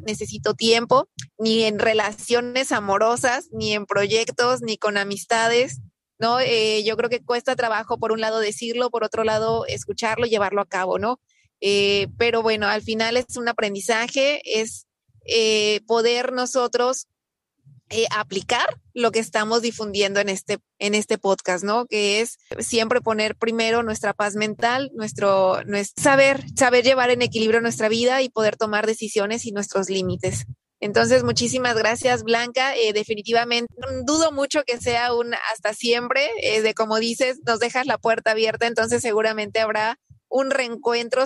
necesito 0.05 0.55
tiempo, 0.55 1.09
ni 1.39 1.65
en 1.65 1.79
relaciones 1.79 2.73
amorosas, 2.73 3.49
ni 3.53 3.75
en 3.75 3.87
proyectos, 3.87 4.63
ni 4.63 4.79
con 4.79 4.97
amistades, 4.97 5.81
¿no? 6.19 6.41
Eh, 6.41 6.85
yo 6.85 6.97
creo 6.97 7.11
que 7.11 7.23
cuesta 7.23 7.57
trabajo, 7.57 7.99
por 7.99 8.13
un 8.13 8.21
lado, 8.21 8.41
decirlo, 8.41 8.91
por 8.91 9.05
otro 9.05 9.25
lado, 9.25 9.67
escucharlo, 9.67 10.27
llevarlo 10.27 10.61
a 10.61 10.67
cabo, 10.67 10.99
¿no? 10.99 11.21
Eh, 11.61 12.09
pero 12.19 12.43
bueno, 12.43 12.67
al 12.69 12.83
final 12.83 13.17
es 13.17 13.37
un 13.37 13.49
aprendizaje, 13.49 14.41
es 14.45 14.87
eh, 15.25 15.81
poder 15.87 16.33
nosotros 16.33 17.07
eh, 17.91 18.07
aplicar 18.15 18.67
lo 18.93 19.13
que 19.13 19.19
estamos 19.19 19.63
difundiendo 19.63 20.21
en 20.21 20.29
este, 20.29 20.59
en 20.79 20.95
este 20.95 21.17
podcast, 21.17 21.65
¿no? 21.65 21.87
Que 21.87 22.21
es 22.21 22.39
siempre 22.59 23.01
poner 23.01 23.35
primero 23.35 23.83
nuestra 23.83 24.13
paz 24.13 24.35
mental, 24.35 24.91
nuestro, 24.95 25.65
nuestro 25.65 26.03
saber, 26.03 26.45
saber 26.55 26.85
llevar 26.85 27.09
en 27.09 27.23
equilibrio 27.23 27.63
nuestra 27.63 27.89
vida 27.89 28.21
y 28.21 28.29
poder 28.29 28.57
tomar 28.57 28.87
decisiones 28.87 29.47
y 29.47 29.53
nuestros 29.53 29.89
límites. 29.89 30.45
Entonces, 30.81 31.25
muchísimas 31.25 31.77
gracias, 31.77 32.23
Blanca. 32.23 32.77
Eh, 32.77 32.93
definitivamente, 32.93 33.73
dudo 34.05 34.31
mucho 34.33 34.63
que 34.65 34.81
sea 34.81 35.13
un 35.15 35.35
hasta 35.53 35.75
siempre. 35.75 36.31
Eh, 36.43 36.63
de 36.63 36.75
como 36.75 36.99
dices, 36.99 37.41
nos 37.47 37.59
dejas 37.59 37.87
la 37.87 37.99
puerta 37.99 38.33
abierta, 38.33 38.67
entonces 38.67 39.03
seguramente 39.03 39.61
habrá 39.61 39.99
un 40.29 40.51
reencuentro, 40.51 41.25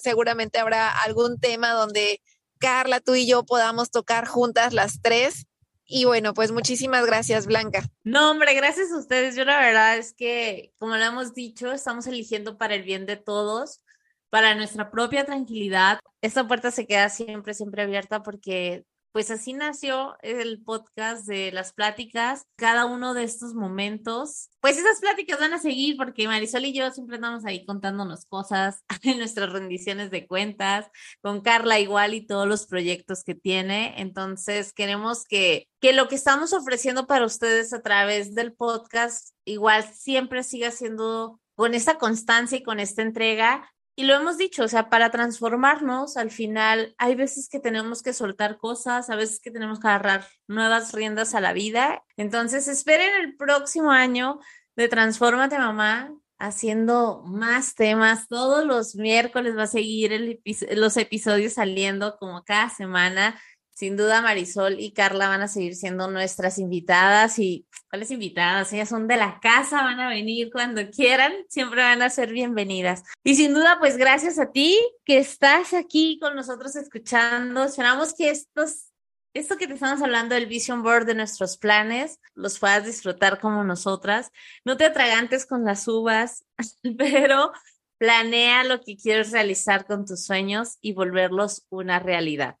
seguramente 0.00 0.58
habrá 0.58 0.90
algún 0.90 1.38
tema 1.38 1.72
donde 1.72 2.20
Carla, 2.58 3.00
tú 3.00 3.14
y 3.14 3.26
yo 3.26 3.44
podamos 3.44 3.90
tocar 3.90 4.26
juntas 4.26 4.72
las 4.72 5.00
tres 5.02 5.46
y 5.86 6.06
bueno, 6.06 6.32
pues 6.32 6.50
muchísimas 6.50 7.04
gracias, 7.04 7.46
Blanca. 7.46 7.82
No, 8.04 8.30
hombre, 8.30 8.54
gracias 8.54 8.90
a 8.90 8.98
ustedes. 8.98 9.36
Yo 9.36 9.44
la 9.44 9.60
verdad 9.60 9.98
es 9.98 10.14
que, 10.14 10.72
como 10.78 10.96
lo 10.96 11.04
hemos 11.04 11.34
dicho, 11.34 11.72
estamos 11.72 12.06
eligiendo 12.06 12.56
para 12.56 12.74
el 12.74 12.82
bien 12.84 13.04
de 13.04 13.16
todos, 13.16 13.82
para 14.30 14.54
nuestra 14.54 14.90
propia 14.90 15.26
tranquilidad. 15.26 16.00
Esta 16.22 16.48
puerta 16.48 16.70
se 16.70 16.86
queda 16.86 17.10
siempre, 17.10 17.52
siempre 17.52 17.82
abierta 17.82 18.22
porque 18.22 18.84
pues 19.14 19.30
así 19.30 19.52
nació 19.52 20.16
el 20.22 20.60
podcast 20.64 21.24
de 21.24 21.52
las 21.52 21.72
pláticas, 21.72 22.48
cada 22.56 22.84
uno 22.84 23.14
de 23.14 23.22
estos 23.22 23.54
momentos. 23.54 24.50
Pues 24.58 24.76
esas 24.76 24.98
pláticas 24.98 25.38
van 25.38 25.54
a 25.54 25.60
seguir 25.60 25.96
porque 25.96 26.26
Marisol 26.26 26.64
y 26.64 26.72
yo 26.72 26.90
siempre 26.90 27.14
andamos 27.14 27.44
ahí 27.44 27.64
contándonos 27.64 28.24
cosas 28.24 28.82
en 29.04 29.18
nuestras 29.18 29.52
rendiciones 29.52 30.10
de 30.10 30.26
cuentas, 30.26 30.90
con 31.22 31.42
Carla 31.42 31.78
igual 31.78 32.12
y 32.12 32.26
todos 32.26 32.48
los 32.48 32.66
proyectos 32.66 33.22
que 33.22 33.36
tiene. 33.36 33.94
Entonces 33.98 34.72
queremos 34.72 35.26
que, 35.26 35.68
que 35.80 35.92
lo 35.92 36.08
que 36.08 36.16
estamos 36.16 36.52
ofreciendo 36.52 37.06
para 37.06 37.24
ustedes 37.24 37.72
a 37.72 37.82
través 37.82 38.34
del 38.34 38.52
podcast 38.52 39.28
igual 39.44 39.84
siempre 39.94 40.42
siga 40.42 40.72
siendo 40.72 41.40
con 41.54 41.74
esta 41.74 41.98
constancia 41.98 42.58
y 42.58 42.64
con 42.64 42.80
esta 42.80 43.02
entrega 43.02 43.72
y 43.96 44.04
lo 44.04 44.14
hemos 44.14 44.38
dicho, 44.38 44.64
o 44.64 44.68
sea, 44.68 44.90
para 44.90 45.10
transformarnos, 45.10 46.16
al 46.16 46.30
final 46.30 46.94
hay 46.98 47.14
veces 47.14 47.48
que 47.48 47.60
tenemos 47.60 48.02
que 48.02 48.12
soltar 48.12 48.58
cosas, 48.58 49.08
a 49.08 49.16
veces 49.16 49.40
que 49.40 49.52
tenemos 49.52 49.78
que 49.78 49.86
agarrar 49.86 50.26
nuevas 50.48 50.92
riendas 50.92 51.34
a 51.34 51.40
la 51.40 51.52
vida. 51.52 52.02
Entonces, 52.16 52.66
esperen 52.66 53.10
el 53.22 53.36
próximo 53.36 53.92
año 53.92 54.40
de 54.74 54.88
Transfórmate 54.88 55.58
Mamá, 55.58 56.12
haciendo 56.38 57.22
más 57.26 57.74
temas. 57.74 58.26
Todos 58.26 58.64
los 58.66 58.96
miércoles 58.96 59.56
va 59.56 59.64
a 59.64 59.68
seguir 59.68 60.40
los 60.72 60.96
episodios 60.96 61.54
saliendo 61.54 62.16
como 62.18 62.42
cada 62.42 62.70
semana. 62.70 63.40
Sin 63.74 63.96
duda 63.96 64.22
Marisol 64.22 64.78
y 64.78 64.92
Carla 64.92 65.28
van 65.28 65.42
a 65.42 65.48
seguir 65.48 65.74
siendo 65.74 66.08
nuestras 66.08 66.58
invitadas 66.58 67.40
y 67.40 67.66
¿cuáles 67.90 68.12
invitadas? 68.12 68.72
Ellas 68.72 68.88
son 68.88 69.08
de 69.08 69.16
la 69.16 69.40
casa, 69.40 69.82
van 69.82 69.98
a 69.98 70.08
venir 70.08 70.50
cuando 70.52 70.88
quieran, 70.90 71.32
siempre 71.48 71.82
van 71.82 72.00
a 72.00 72.08
ser 72.08 72.32
bienvenidas. 72.32 73.02
Y 73.24 73.34
sin 73.34 73.52
duda, 73.52 73.78
pues 73.80 73.96
gracias 73.96 74.38
a 74.38 74.52
ti 74.52 74.78
que 75.04 75.18
estás 75.18 75.74
aquí 75.74 76.18
con 76.20 76.36
nosotros 76.36 76.76
escuchando. 76.76 77.64
Esperamos 77.64 78.14
que 78.14 78.30
estos 78.30 78.90
esto 79.34 79.56
que 79.56 79.66
te 79.66 79.74
estamos 79.74 80.00
hablando 80.00 80.36
del 80.36 80.46
vision 80.46 80.84
board 80.84 81.06
de 81.06 81.16
nuestros 81.16 81.56
planes, 81.56 82.20
los 82.34 82.60
puedas 82.60 82.86
disfrutar 82.86 83.40
como 83.40 83.64
nosotras. 83.64 84.30
No 84.64 84.76
te 84.76 84.84
atragantes 84.84 85.44
con 85.44 85.64
las 85.64 85.88
uvas, 85.88 86.44
pero 86.96 87.50
planea 87.98 88.62
lo 88.62 88.80
que 88.80 88.96
quieres 88.96 89.32
realizar 89.32 89.86
con 89.86 90.06
tus 90.06 90.24
sueños 90.24 90.78
y 90.80 90.92
volverlos 90.92 91.66
una 91.68 91.98
realidad. 91.98 92.58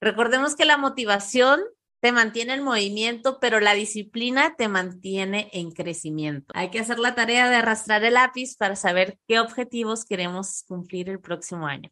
Recordemos 0.00 0.56
que 0.56 0.64
la 0.64 0.76
motivación 0.76 1.60
te 2.04 2.12
mantiene 2.12 2.52
en 2.52 2.62
movimiento, 2.62 3.38
pero 3.40 3.60
la 3.60 3.72
disciplina 3.72 4.56
te 4.56 4.68
mantiene 4.68 5.48
en 5.54 5.70
crecimiento. 5.70 6.52
Hay 6.54 6.70
que 6.70 6.78
hacer 6.78 6.98
la 6.98 7.14
tarea 7.14 7.48
de 7.48 7.56
arrastrar 7.56 8.04
el 8.04 8.12
lápiz 8.12 8.56
para 8.58 8.76
saber 8.76 9.18
qué 9.26 9.40
objetivos 9.40 10.04
queremos 10.04 10.64
cumplir 10.68 11.08
el 11.08 11.18
próximo 11.18 11.66
año. 11.66 11.90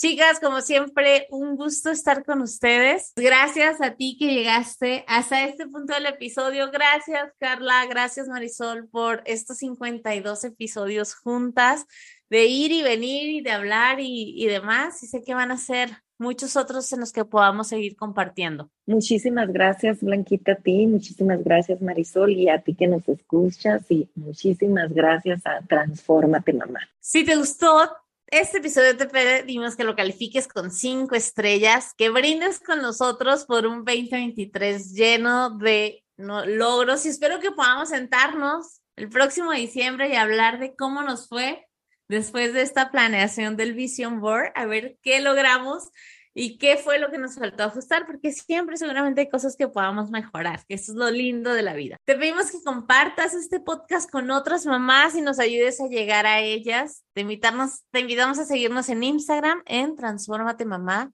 Chicas, 0.00 0.38
como 0.38 0.60
siempre, 0.60 1.26
un 1.30 1.56
gusto 1.56 1.90
estar 1.90 2.24
con 2.24 2.42
ustedes. 2.42 3.12
Gracias 3.16 3.80
a 3.80 3.96
ti 3.96 4.16
que 4.16 4.32
llegaste 4.32 5.04
hasta 5.08 5.42
este 5.42 5.66
punto 5.66 5.94
del 5.94 6.06
episodio. 6.06 6.70
Gracias, 6.70 7.32
Carla. 7.40 7.84
Gracias, 7.86 8.28
Marisol, 8.28 8.88
por 8.88 9.24
estos 9.26 9.56
52 9.56 10.44
episodios 10.44 11.16
juntas, 11.16 11.84
de 12.30 12.46
ir 12.46 12.70
y 12.70 12.84
venir 12.84 13.30
y 13.30 13.40
de 13.40 13.50
hablar 13.50 13.98
y, 13.98 14.34
y 14.36 14.46
demás. 14.46 15.02
Y 15.02 15.08
sé 15.08 15.24
que 15.24 15.34
van 15.34 15.50
a 15.50 15.56
ser 15.56 15.90
muchos 16.18 16.56
otros 16.56 16.92
en 16.92 17.00
los 17.00 17.12
que 17.12 17.24
podamos 17.24 17.68
seguir 17.68 17.96
compartiendo. 17.96 18.70
Muchísimas 18.86 19.52
gracias, 19.52 20.00
Blanquita, 20.00 20.52
a 20.52 20.56
ti. 20.56 20.86
Muchísimas 20.86 21.42
gracias, 21.42 21.80
Marisol, 21.80 22.32
y 22.32 22.48
a 22.48 22.60
ti 22.62 22.74
que 22.74 22.86
nos 22.86 23.08
escuchas. 23.08 23.90
Y 23.90 24.08
muchísimas 24.14 24.92
gracias 24.92 25.46
a 25.46 25.60
Transfórmate, 25.66 26.52
mamá. 26.52 26.80
Si 27.00 27.24
te 27.24 27.36
gustó, 27.36 27.90
este 28.26 28.58
episodio 28.58 28.96
te 28.96 29.06
pedimos 29.06 29.76
que 29.76 29.84
lo 29.84 29.96
califiques 29.96 30.48
con 30.48 30.70
cinco 30.70 31.14
estrellas, 31.14 31.94
que 31.96 32.10
brindes 32.10 32.60
con 32.60 32.82
nosotros 32.82 33.44
por 33.46 33.66
un 33.66 33.84
2023 33.84 34.92
lleno 34.92 35.50
de 35.50 36.04
logros 36.18 37.06
y 37.06 37.08
espero 37.08 37.40
que 37.40 37.52
podamos 37.52 37.90
sentarnos 37.90 38.82
el 38.96 39.08
próximo 39.08 39.52
diciembre 39.52 40.08
y 40.08 40.16
hablar 40.16 40.58
de 40.58 40.74
cómo 40.74 41.02
nos 41.02 41.28
fue 41.28 41.67
después 42.08 42.52
de 42.52 42.62
esta 42.62 42.90
planeación 42.90 43.56
del 43.56 43.74
Vision 43.74 44.20
Board, 44.20 44.52
a 44.54 44.66
ver 44.66 44.98
qué 45.02 45.20
logramos 45.20 45.90
y 46.34 46.56
qué 46.58 46.76
fue 46.76 47.00
lo 47.00 47.10
que 47.10 47.18
nos 47.18 47.34
faltó 47.34 47.64
ajustar, 47.64 48.06
porque 48.06 48.32
siempre 48.32 48.76
seguramente 48.76 49.22
hay 49.22 49.28
cosas 49.28 49.56
que 49.56 49.66
podamos 49.66 50.10
mejorar, 50.10 50.64
que 50.66 50.74
eso 50.74 50.92
es 50.92 50.98
lo 50.98 51.10
lindo 51.10 51.52
de 51.52 51.62
la 51.62 51.74
vida. 51.74 51.96
Te 52.04 52.14
pedimos 52.16 52.52
que 52.52 52.62
compartas 52.62 53.34
este 53.34 53.58
podcast 53.58 54.08
con 54.08 54.30
otras 54.30 54.64
mamás 54.64 55.16
y 55.16 55.20
nos 55.20 55.40
ayudes 55.40 55.80
a 55.80 55.88
llegar 55.88 56.26
a 56.26 56.40
ellas. 56.40 57.04
Te 57.12 57.22
invitamos, 57.22 57.82
te 57.90 58.00
invitamos 58.00 58.38
a 58.38 58.44
seguirnos 58.44 58.88
en 58.88 59.02
Instagram 59.02 59.62
en 59.66 59.96
Transformate 59.96 60.64
Mamá 60.64 61.10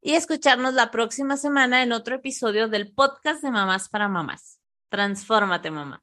y 0.00 0.14
escucharnos 0.14 0.72
la 0.74 0.90
próxima 0.90 1.36
semana 1.36 1.82
en 1.82 1.92
otro 1.92 2.16
episodio 2.16 2.68
del 2.68 2.92
podcast 2.92 3.42
de 3.42 3.50
Mamás 3.50 3.90
para 3.90 4.08
Mamás. 4.08 4.58
Transfórmate 4.88 5.70
Mamá. 5.70 6.02